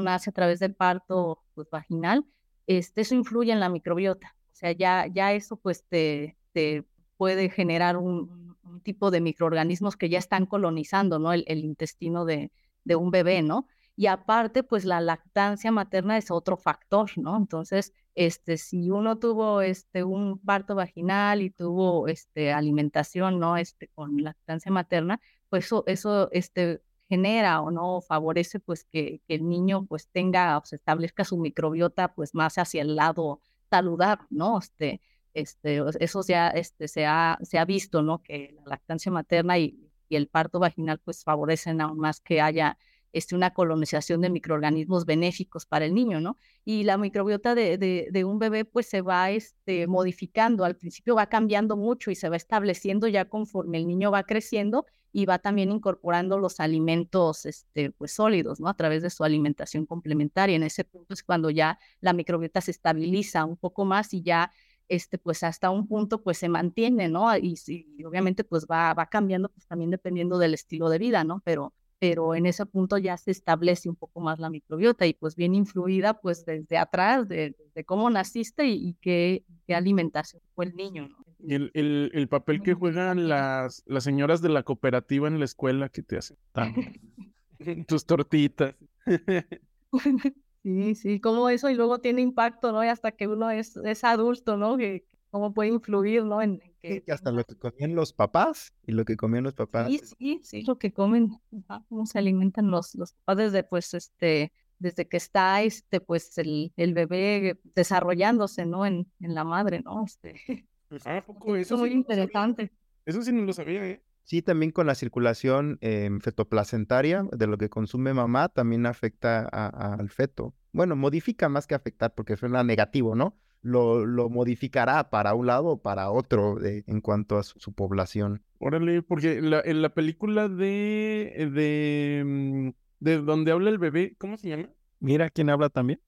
[0.00, 2.24] nace a través del parto pues, vaginal,
[2.66, 4.36] este, eso influye en la microbiota.
[4.52, 6.84] O sea, ya, ya eso pues te, te
[7.16, 8.44] puede generar un,
[8.82, 11.32] tipo de microorganismos que ya están colonizando, ¿no?
[11.32, 12.50] El, el intestino de,
[12.84, 13.66] de un bebé, ¿no?
[13.96, 17.36] Y aparte, pues la lactancia materna es otro factor, ¿no?
[17.36, 23.56] Entonces, este, si uno tuvo este, un parto vaginal y tuvo este, alimentación, ¿no?
[23.56, 29.48] Este, con lactancia materna, pues eso, eso este, genera o no favorece pues que, el
[29.48, 33.40] niño pues tenga o se establezca su microbiota pues más hacia el lado
[33.70, 34.58] saludable, ¿no?
[34.58, 35.00] Este,
[35.34, 38.22] este, eso ya este, se, ha, se ha visto, ¿no?
[38.22, 42.78] Que la lactancia materna y, y el parto vaginal pues favorecen aún más que haya
[43.14, 46.36] este, una colonización de microorganismos benéficos para el niño, ¿no?
[46.64, 51.28] Y la microbiota de, de, un bebé pues se va este, modificando, al principio va
[51.28, 55.70] cambiando mucho y se va estableciendo ya conforme el niño va creciendo y va también
[55.70, 58.68] incorporando los alimentos este, pues sólidos, ¿no?
[58.68, 60.56] A través de su alimentación complementaria.
[60.56, 64.50] En ese punto es cuando ya la microbiota se estabiliza un poco más y ya
[64.88, 67.34] este, pues hasta un punto pues se mantiene, ¿no?
[67.36, 71.40] Y, y obviamente pues va, va cambiando pues también dependiendo del estilo de vida, ¿no?
[71.44, 71.72] Pero
[72.04, 75.54] pero en ese punto ya se establece un poco más la microbiota y pues bien
[75.54, 81.08] influida pues desde atrás de, cómo naciste y, qué, qué, alimentación fue el niño.
[81.08, 81.16] ¿no?
[81.38, 85.46] Y el, el, el, papel que juegan las, las señoras de la cooperativa en la
[85.46, 86.36] escuela que te hacen
[87.88, 88.74] tus tortitas.
[90.62, 92.82] Sí, sí, como eso y luego tiene impacto, ¿no?
[92.82, 94.78] Y hasta que uno es, es adulto, ¿no?
[94.78, 95.04] Que,
[95.34, 96.40] cómo puede influir, ¿no?
[96.40, 99.88] En, que, hasta lo que comían los papás y lo que comían los papás.
[99.88, 101.40] Sí, sí, sí, lo que comen,
[101.88, 106.72] cómo se alimentan los, los papás desde, pues, este, desde que está, este, pues, el,
[106.76, 108.86] el bebé desarrollándose, ¿no?
[108.86, 110.04] En, en la madre, ¿no?
[110.04, 110.36] Este,
[111.04, 111.74] ah, poco eso?
[111.74, 112.70] Es muy interesante.
[113.04, 114.04] Eso sí no lo sabía, ¿eh?
[114.22, 120.10] Sí, también con la circulación eh, fetoplacentaria de lo que consume mamá también afecta al
[120.10, 120.54] feto.
[120.70, 123.36] Bueno, modifica más que afectar porque suena negativo, ¿no?
[123.64, 128.42] Lo, lo modificará para un lado o para otro en cuanto a su, población.
[128.58, 132.68] Órale, porque la, en la película de, de, mm,
[133.00, 134.68] de donde habla el bebé, ¿cómo se llama?
[135.00, 136.00] Mira quién habla también.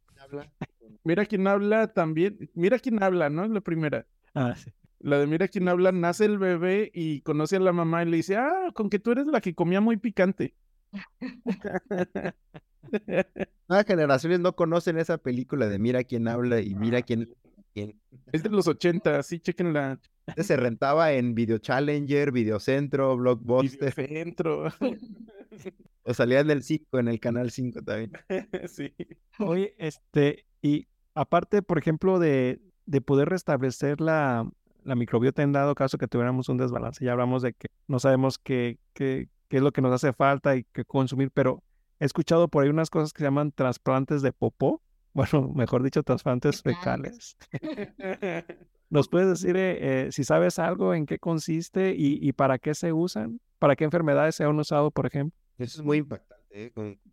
[1.03, 2.51] Mira quién habla también.
[2.55, 3.45] Mira quién habla, ¿no?
[3.45, 4.07] Es la primera.
[4.35, 4.71] Ah, sí.
[4.99, 8.19] La de Mira quién habla, nace el bebé y conoce a la mamá y le
[8.19, 10.55] dice, ah, con que tú eres la que comía muy picante.
[13.69, 17.35] Nuevas generaciones no conocen esa película de Mira quién habla y Mira quién
[18.33, 20.01] es de los 80, sí, chequenla.
[20.37, 23.93] Se rentaba en Video Challenger, Videocentro, Blockbuster.
[23.93, 24.69] Centro.
[26.03, 28.13] o salía en el 5, en el canal 5 también.
[28.69, 28.95] sí.
[29.39, 34.51] Oye, este, y aparte, por ejemplo, de, de poder restablecer la,
[34.85, 38.39] la microbiota en dado caso que tuviéramos un desbalance, ya hablamos de que no sabemos
[38.39, 41.63] qué, qué, qué es lo que nos hace falta y qué consumir, pero
[41.99, 44.83] he escuchado por ahí unas cosas que se llaman trasplantes de popó
[45.17, 47.39] bueno, mejor dicho, trasplantes fecales.
[48.91, 52.93] ¿Nos puedes decir eh, eh, si sabes algo en qué consiste y, para qué se
[52.93, 53.41] usan?
[53.59, 55.35] ¿Para qué enfermedades se han usado, por ejemplo?
[55.57, 56.36] Eso es muy impactante.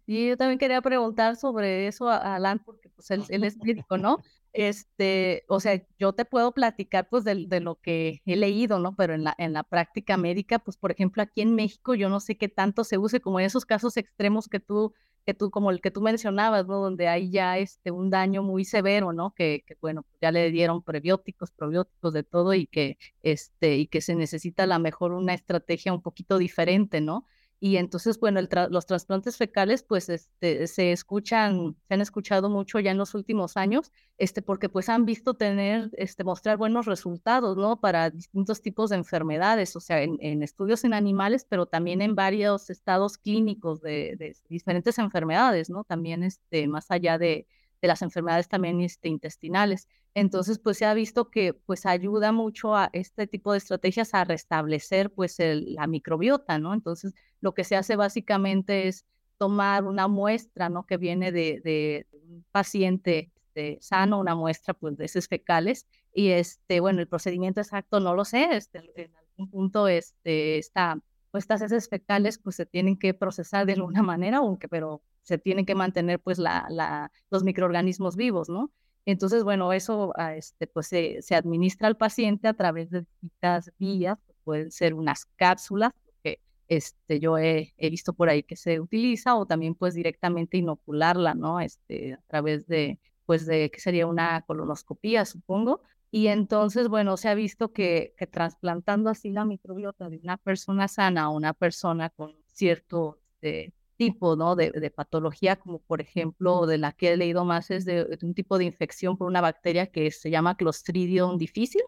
[0.06, 4.20] Y yo también quería preguntar sobre eso a Alan, porque pues él, es médico, ¿no?
[4.54, 8.96] Este, o sea, yo te puedo platicar pues de, de, lo que he leído, ¿no?
[8.96, 12.20] Pero en la, en la práctica médica, pues por ejemplo aquí en México yo no
[12.20, 14.94] sé qué tanto se use como en esos casos extremos que tú
[15.26, 16.80] que tú, como el que tú mencionabas, ¿no?
[16.80, 19.34] Donde hay ya este, un daño muy severo, ¿no?
[19.34, 24.02] Que, que bueno, ya le dieron prebióticos, probióticos, de todo y que, este, y que
[24.02, 27.26] se necesita a lo mejor una estrategia un poquito diferente, ¿no?
[27.66, 28.42] Y entonces, bueno,
[28.72, 33.56] los trasplantes fecales, pues, este, se escuchan, se han escuchado mucho ya en los últimos
[33.56, 37.80] años, este, porque pues han visto tener, este, mostrar buenos resultados, ¿no?
[37.80, 42.70] Para distintos tipos de enfermedades, o sea, en, estudios en animales, pero también en varios
[42.70, 45.86] estados clínicos de, de diferentes enfermedades, ¿no?
[45.86, 47.48] También, este, más allá de,
[47.84, 49.90] de las enfermedades también este, intestinales.
[50.14, 54.24] Entonces, pues se ha visto que pues ayuda mucho a este tipo de estrategias a
[54.24, 56.74] restablecer pues la microbiota, ¿no?
[56.74, 59.06] Entonces, lo que se hace básicamente es
[59.38, 60.86] tomar una muestra, ¿no?
[60.86, 66.30] Que viene de, de un paciente este, sano, una muestra pues de heces fecales y
[66.30, 70.98] este, bueno, el procedimiento exacto no lo sé, este, en algún punto este, está
[71.32, 75.38] pues estas heces fecales pues se tienen que procesar de alguna manera, aunque pero se
[75.38, 78.72] tienen que mantener pues la, los microorganismos vivos, ¿no?
[79.06, 83.72] Entonces, bueno, eso ah, este, pues se, se, administra al paciente a través de distintas
[83.78, 85.92] vías, pueden ser unas cápsulas,
[86.24, 90.58] que este, yo he, he, visto por ahí que se utiliza, o también pues directamente
[90.58, 91.60] inocularla, ¿no?
[91.60, 97.28] Este, a través de, pues de, que sería una colonoscopía, supongo, y entonces, bueno, se
[97.28, 102.10] ha visto que, que trasplantando así la microbiota de una persona sana a una persona
[102.10, 104.56] con cierto este, tipo ¿no?
[104.56, 108.34] de, de, patología, como por ejemplo, de la que he leído más, es de, un
[108.34, 111.84] tipo de infección por una bacteria que se llama Clostridium difícil.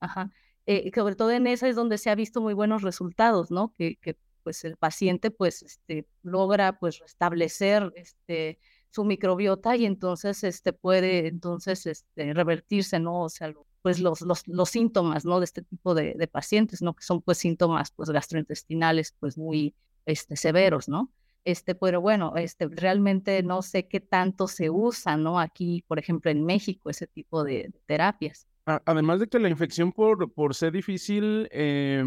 [0.00, 0.30] Ajá.
[0.66, 3.72] Eh, sobre todo en esa es donde se ha visto muy buenos resultados, ¿no?
[3.78, 8.58] Que, que pues el paciente pues este, logra pues restablecer este,
[8.90, 13.22] su microbiota y entonces este puede entonces este, revertirse, ¿no?
[13.22, 13.52] O sea,
[13.82, 15.38] pues los, los, los síntomas, ¿no?
[15.38, 16.94] De este tipo de, de, pacientes, ¿no?
[16.94, 19.74] Que son pues síntomas pues gastrointestinales pues muy
[20.06, 21.12] este, severos, ¿no?
[21.44, 25.38] Este, pero bueno, este, realmente no sé qué tanto se usa, ¿no?
[25.38, 28.48] Aquí, por ejemplo, en México, ese tipo de, terapias.
[28.64, 32.04] Además de que la infección por, por ser difícil eh,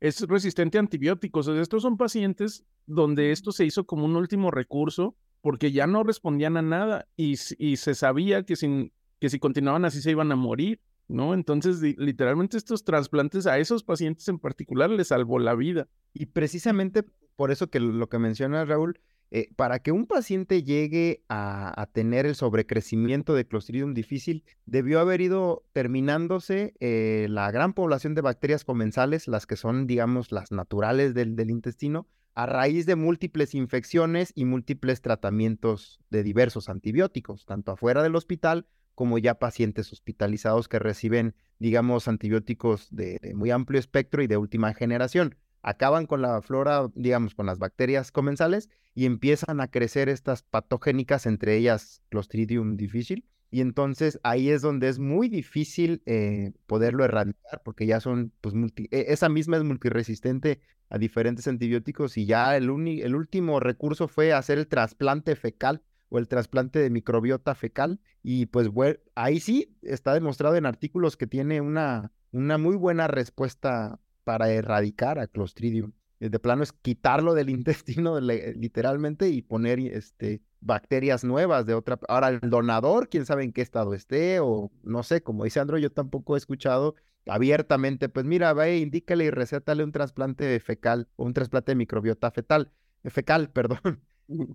[0.00, 1.48] es resistente a antibióticos.
[1.48, 6.58] estos son pacientes donde esto se hizo como un último recurso porque ya no respondían
[6.58, 10.36] a nada y, y se sabía que, sin, que si continuaban así se iban a
[10.36, 11.32] morir, ¿no?
[11.32, 15.88] Entonces, literalmente estos trasplantes a esos pacientes en particular les salvó la vida.
[16.12, 17.04] Y precisamente
[17.36, 18.98] por eso que lo que menciona Raúl,
[19.30, 25.20] eh, para que un paciente llegue a, tener el sobrecrecimiento de Clostridium difícil, debió haber
[25.20, 31.14] ido terminándose eh, la gran población de bacterias comensales, las que son, digamos, las naturales
[31.14, 38.04] del, intestino, a raíz de múltiples infecciones y múltiples tratamientos de diversos antibióticos, tanto afuera
[38.04, 44.28] del hospital como ya pacientes hospitalizados que reciben, digamos, antibióticos de muy amplio espectro y
[44.28, 49.68] de última generación acaban con la flora, digamos, con las bacterias comensales y empiezan a
[49.68, 53.24] crecer estas patogénicas, entre ellas Clostridium difficile.
[53.50, 58.54] Y entonces ahí es donde es muy difícil eh, poderlo erradicar porque ya son, pues,
[58.54, 60.60] multi e, esa misma es multiresistente
[60.90, 66.18] a diferentes antibióticos y ya el, el último recurso fue hacer el trasplante fecal o
[66.18, 68.00] el trasplante de microbiota fecal.
[68.22, 68.70] Y pues
[69.14, 75.18] ahí sí está demostrado en artículos que tiene una, una muy buena respuesta para erradicar
[75.18, 75.92] a Clostridium.
[76.20, 81.98] Eh, de plano es quitarlo del intestino literalmente y poner este, bacterias nuevas de otra.
[82.08, 85.78] Ahora, el donador, quién sabe en qué estado esté, o no sé, como dice Andro,
[85.78, 86.94] yo tampoco he escuchado
[87.26, 92.30] abiertamente, pues mira, ve, indícale y recétale un trasplante fecal o un trasplante de microbiota
[92.30, 92.72] fetal,
[93.02, 94.00] eh, fecal, perdón.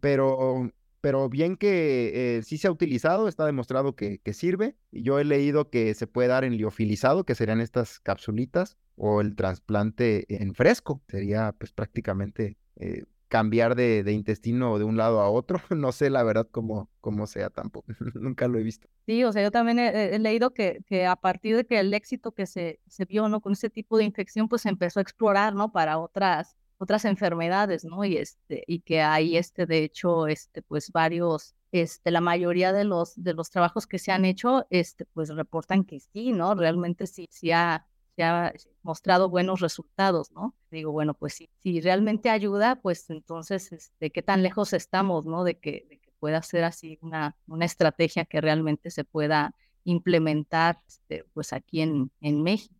[0.01, 4.76] Pero pero bien que eh, sí se ha utilizado, está demostrado que, sirve.
[4.91, 9.21] Y yo he leído que se puede dar en liofilizado, que serían estas capsulitas, o
[9.21, 15.29] el trasplante en fresco, sería pues prácticamente eh, cambiar de, intestino de un lado a
[15.29, 15.59] otro.
[15.75, 18.87] No sé la verdad cómo, cómo sea tampoco, nunca lo he visto.
[19.05, 22.33] Sí, o sea, yo también he, leído que, que, a partir de que el éxito
[22.33, 23.41] que se, se vio, ¿no?
[23.41, 25.71] Con ese tipo de infección, pues se empezó a explorar, ¿no?
[25.71, 28.05] Para otras otras enfermedades, ¿no?
[28.05, 32.85] Y este, y que hay este, de hecho, este, pues varios, este, la mayoría de
[32.85, 36.55] los, de los trabajos que se han hecho, este, pues reportan que sí, ¿no?
[36.55, 37.85] Realmente sí, sí ha,
[38.20, 38.53] se ha
[38.84, 40.53] mostrado buenos resultados, ¿no?
[40.72, 45.45] Digo, bueno, pues sí, si realmente ayuda, pues entonces, este, ¿qué tan lejos estamos, ¿no?
[45.45, 49.55] De que, de que pueda ser así una, una estrategia que realmente se pueda
[49.86, 52.80] implementar, este, pues aquí en, en México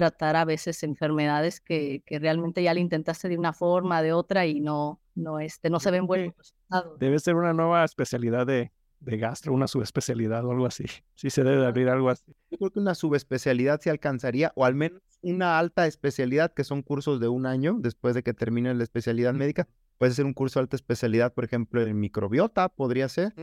[0.00, 4.46] tratar a veces enfermedades que, que realmente ya le intentaste de una forma, de otra
[4.46, 6.98] y no, no, este, no se ven buenos resultados.
[6.98, 10.84] Debe ser una nueva especialidad de, de gastro, una subespecialidad o algo así.
[11.14, 12.32] Sí se debe abrir algo así.
[12.50, 16.82] Yo creo que una subespecialidad se alcanzaría, o al menos una alta especialidad, que son
[16.82, 19.66] cursos de un año después de que termine la especialidad médica.
[19.98, 23.34] Puede ser un curso de alta especialidad, por ejemplo, en microbiota, podría ser.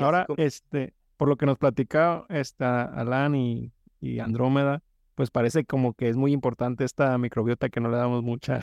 [0.00, 4.82] Ahora, este, por lo que nos platicaba esta Alan y, y Andrómeda,
[5.14, 8.60] pues parece como que es muy importante esta microbiota que no le damos mucha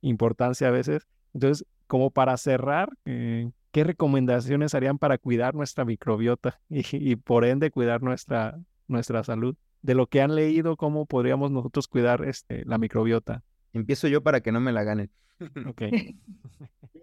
[0.00, 1.06] importancia a veces.
[1.32, 7.72] Entonces, como para cerrar, eh, ¿qué recomendaciones harían para cuidar nuestra microbiota y, por ende
[7.72, 9.56] cuidar nuestra, nuestra salud?
[9.82, 13.42] De lo que han leído, ¿cómo podríamos nosotros cuidar este, la microbiota?
[13.72, 15.10] Empiezo yo para que no me la ganen.
[15.66, 15.82] Ok.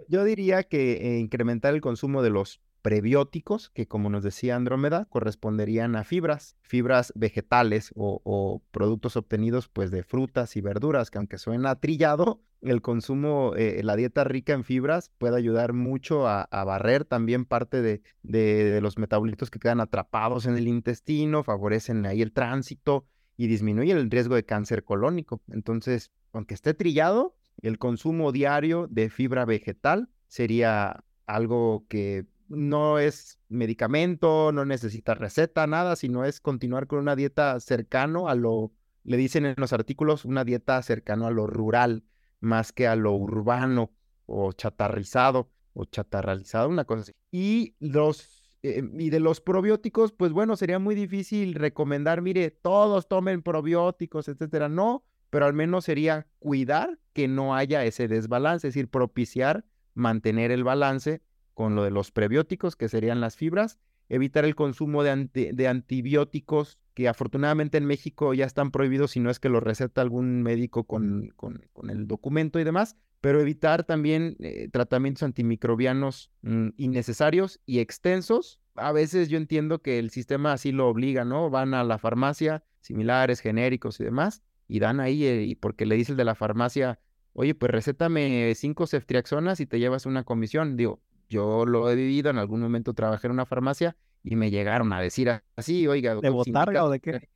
[0.08, 5.06] yo diría que eh, incrementar el consumo de los prebióticos, que como nos decía Andrómeda,
[5.10, 11.38] corresponderían a fibras, fibras vegetales o, productos obtenidos pues de frutas y verduras, que aunque
[11.38, 17.06] suena trillado, el consumo, eh, la dieta rica en fibras puede ayudar mucho a, barrer
[17.06, 22.32] también parte de, de, los metabolitos que quedan atrapados en el intestino, favorecen ahí el
[22.32, 23.06] tránsito
[23.36, 25.42] y disminuyen el riesgo de cáncer colónico.
[25.50, 33.40] Entonces, aunque esté trillado, el consumo diario de fibra vegetal sería algo que no es
[33.50, 39.18] medicamento, no necesita receta, nada, sino es continuar con una dieta cercano a lo, le
[39.18, 42.04] dicen en los artículos, una dieta cercano a lo rural,
[42.42, 43.92] más que a lo urbano
[44.26, 47.14] o chatarrizado o chatarralizado, una cosa así.
[47.32, 53.08] Y los eh, y de los probióticos, pues bueno, sería muy difícil recomendar, mire, todos
[53.08, 54.70] tomen probióticos, etcétera.
[54.70, 60.52] No, pero al menos sería cuidar que no haya ese desbalance, es decir, propiciar mantener
[60.52, 61.22] el balance
[61.54, 63.80] con lo de los prebióticos, que serían las fibras,
[64.10, 69.30] evitar el consumo de, de antibióticos que afortunadamente en México ya están prohibidos si no
[69.30, 74.36] es que lo receta algún médico con, con, el documento y demás, pero evitar también
[74.40, 78.60] eh, tratamientos antimicrobianos mm, innecesarios y extensos.
[78.76, 81.50] A veces yo entiendo que el sistema así lo obliga, ¿no?
[81.50, 85.96] Van a la farmacia, similares, genéricos y demás, y dan ahí, eh, y porque le
[85.96, 87.00] dice el de la farmacia,
[87.34, 90.76] oye, pues recétame cinco ceftriaxonas y te llevas una comisión.
[90.76, 94.92] Digo, yo lo he vivido, en algún momento trabajé en una farmacia y me llegaron
[94.94, 96.16] a decir así, oiga.
[96.16, 97.30] ¿De botarga o de qué?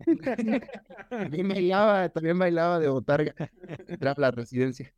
[1.10, 3.34] también bailaba, también bailaba de botarga
[3.98, 4.92] tras la residencia.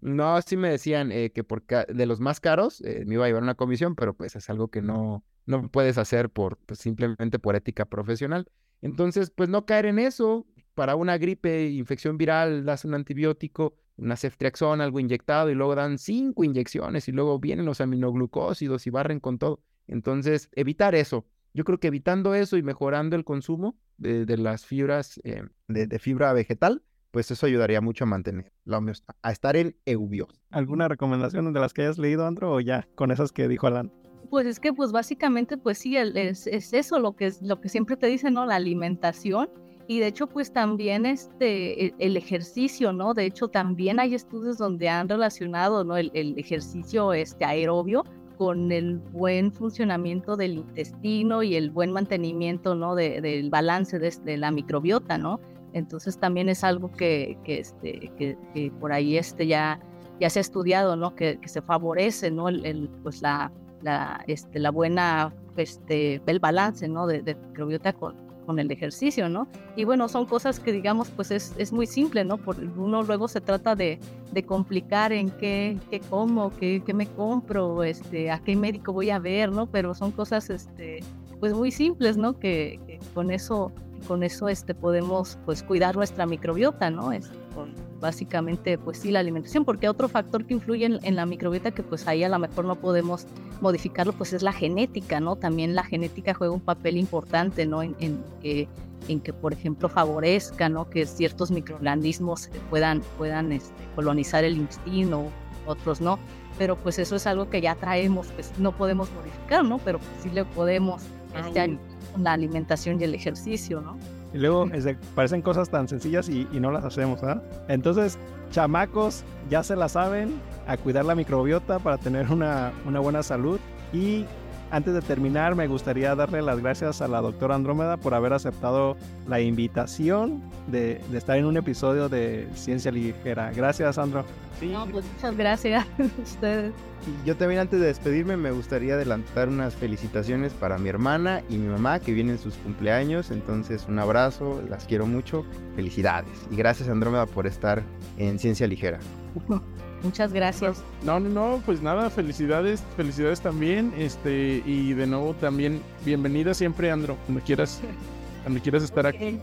[0.00, 3.28] No, sí me decían eh, que por de los más caros eh, me iba a
[3.28, 7.38] llevar una comisión, pero pues es algo que no, no puedes hacer por pues, simplemente
[7.38, 8.48] por ética profesional.
[8.80, 10.46] Entonces, pues no caer en eso.
[10.74, 15.98] Para una gripe, infección viral, das un antibiótico, una ceftriaxona, algo inyectado, y luego dan
[15.98, 19.60] cinco inyecciones, y luego vienen los aminoglucósidos y barren con todo.
[19.86, 21.26] Entonces, evitar eso.
[21.54, 26.32] Yo creo que evitando eso y mejorando el consumo de, las fibras eh, de, fibra
[26.32, 30.40] vegetal, pues eso ayudaría mucho a mantener la homeostasis, a estar en eubios.
[30.50, 33.92] ¿Alguna recomendación de las que hayas leído, Andro, o ya con esas que dijo Alan?
[34.30, 37.68] Pues es que, pues básicamente, pues sí, es, es eso lo que, es, lo que
[37.68, 38.46] siempre te dicen, ¿no?
[38.46, 39.50] La alimentación
[39.88, 44.56] y de hecho pues también este e, el, ejercicio no de hecho también hay estudios
[44.58, 48.04] donde han relacionado no el, el, ejercicio este aerobio
[48.42, 52.96] con el buen funcionamiento del intestino y el buen mantenimiento ¿no?
[52.96, 55.38] del balance de, la microbiota, ¿no?
[55.74, 59.78] Entonces también es algo que, que, este, que, por ahí este ya,
[60.18, 61.14] ya se ha estudiado, ¿no?
[61.14, 62.48] Que, se favorece, ¿no?
[62.48, 67.06] El, pues la, la, este, la buena, este, el balance, ¿no?
[67.06, 68.16] De, de microbiota con,
[68.46, 69.48] con el ejercicio, ¿no?
[69.76, 72.38] Y bueno, son cosas que digamos, pues es, es muy simple, ¿no?
[72.38, 73.98] Por uno luego se trata de,
[74.32, 79.10] de complicar en qué, qué como, qué, qué, me compro, este, a qué médico voy
[79.10, 79.66] a ver, ¿no?
[79.66, 81.00] Pero son cosas, este,
[81.40, 82.38] pues muy simples, ¿no?
[82.38, 83.72] Que, con eso,
[84.02, 87.12] con eso, este, podemos, pues cuidar nuestra microbiota, ¿no?
[87.12, 91.70] Es, con, básicamente, pues sí, la alimentación, porque otro factor que influye en, la microbiota
[91.70, 93.26] que pues ahí a lo mejor no podemos
[93.60, 95.36] modificarlo, pues es la genética, ¿no?
[95.36, 97.82] También la genética juega un papel importante, ¿no?
[97.82, 97.94] En,
[98.42, 98.68] que,
[99.08, 100.90] en que, por ejemplo, favorezca, ¿no?
[100.90, 105.26] Que ciertos microorganismos puedan, puedan este, colonizar el intestino,
[105.66, 106.18] otros no.
[106.58, 109.78] Pero pues eso es algo que ya traemos, pues no podemos modificar, ¿no?
[109.78, 111.02] Pero pues, sí le podemos
[111.46, 111.78] este,
[112.18, 113.96] la alimentación y el ejercicio, ¿no?
[114.32, 114.66] Y luego
[115.14, 117.42] parecen cosas tan sencillas y, no las hacemos, ¿verdad?
[117.68, 118.18] Entonces,
[118.50, 123.60] chamacos, ya se la saben, a cuidar la microbiota para tener una, una buena salud.
[123.92, 124.24] Y
[124.72, 128.96] antes de terminar, me gustaría darle las gracias a la doctora Andrómeda por haber aceptado
[129.28, 133.52] la invitación de, de estar en un episodio de Ciencia Ligera.
[133.52, 134.24] Gracias, Andro.
[134.58, 134.72] Sí.
[134.90, 136.72] pues muchas gracias a ustedes.
[137.06, 141.58] Y yo también antes de despedirme me gustaría adelantar unas felicitaciones para mi hermana y
[141.58, 143.30] mi mamá que vienen sus cumpleaños.
[143.30, 145.44] Entonces un abrazo, las quiero mucho,
[145.76, 146.32] felicidades.
[146.50, 147.82] Y gracias Andrómeda por estar
[148.16, 149.00] en Ciencia Ligera.
[150.02, 150.82] Muchas gracias.
[151.04, 156.90] No, no, no, pues nada, felicidades, felicidades también, este, y de nuevo también bienvenida siempre,
[156.90, 157.80] Andro, cuando quieras,
[158.42, 159.38] cuando quieras estar aquí.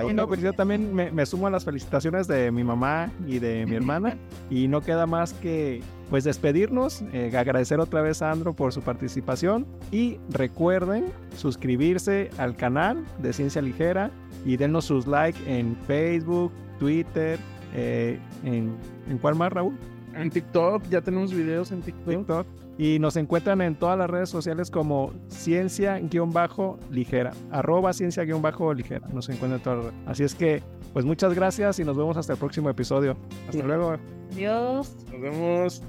[0.00, 3.76] Bueno, pues yo también me, sumo a las felicitaciones de mi mamá y de mi
[3.76, 4.16] hermana
[4.48, 8.80] y no queda más que pues despedirnos, eh, agradecer otra vez a Andro por su
[8.80, 11.06] participación y recuerden
[11.36, 14.10] suscribirse al canal de Ciencia Ligera
[14.46, 17.38] y denos sus likes en Facebook, Twitter,
[17.74, 18.74] eh, en,
[19.08, 19.76] ¿En cuál más, Raúl?
[20.14, 22.46] En TikTok, ya tenemos videos en TikTok.
[22.78, 29.08] Y nos encuentran en todas las redes sociales como ciencia-ligera, arroba ciencia-ligera.
[29.12, 30.08] Nos encuentran en todas las redes.
[30.08, 33.16] Así es que, pues muchas gracias y nos vemos hasta el próximo episodio.
[33.48, 33.96] Hasta luego.
[34.32, 34.96] Adiós.
[35.12, 35.82] Nos vemos.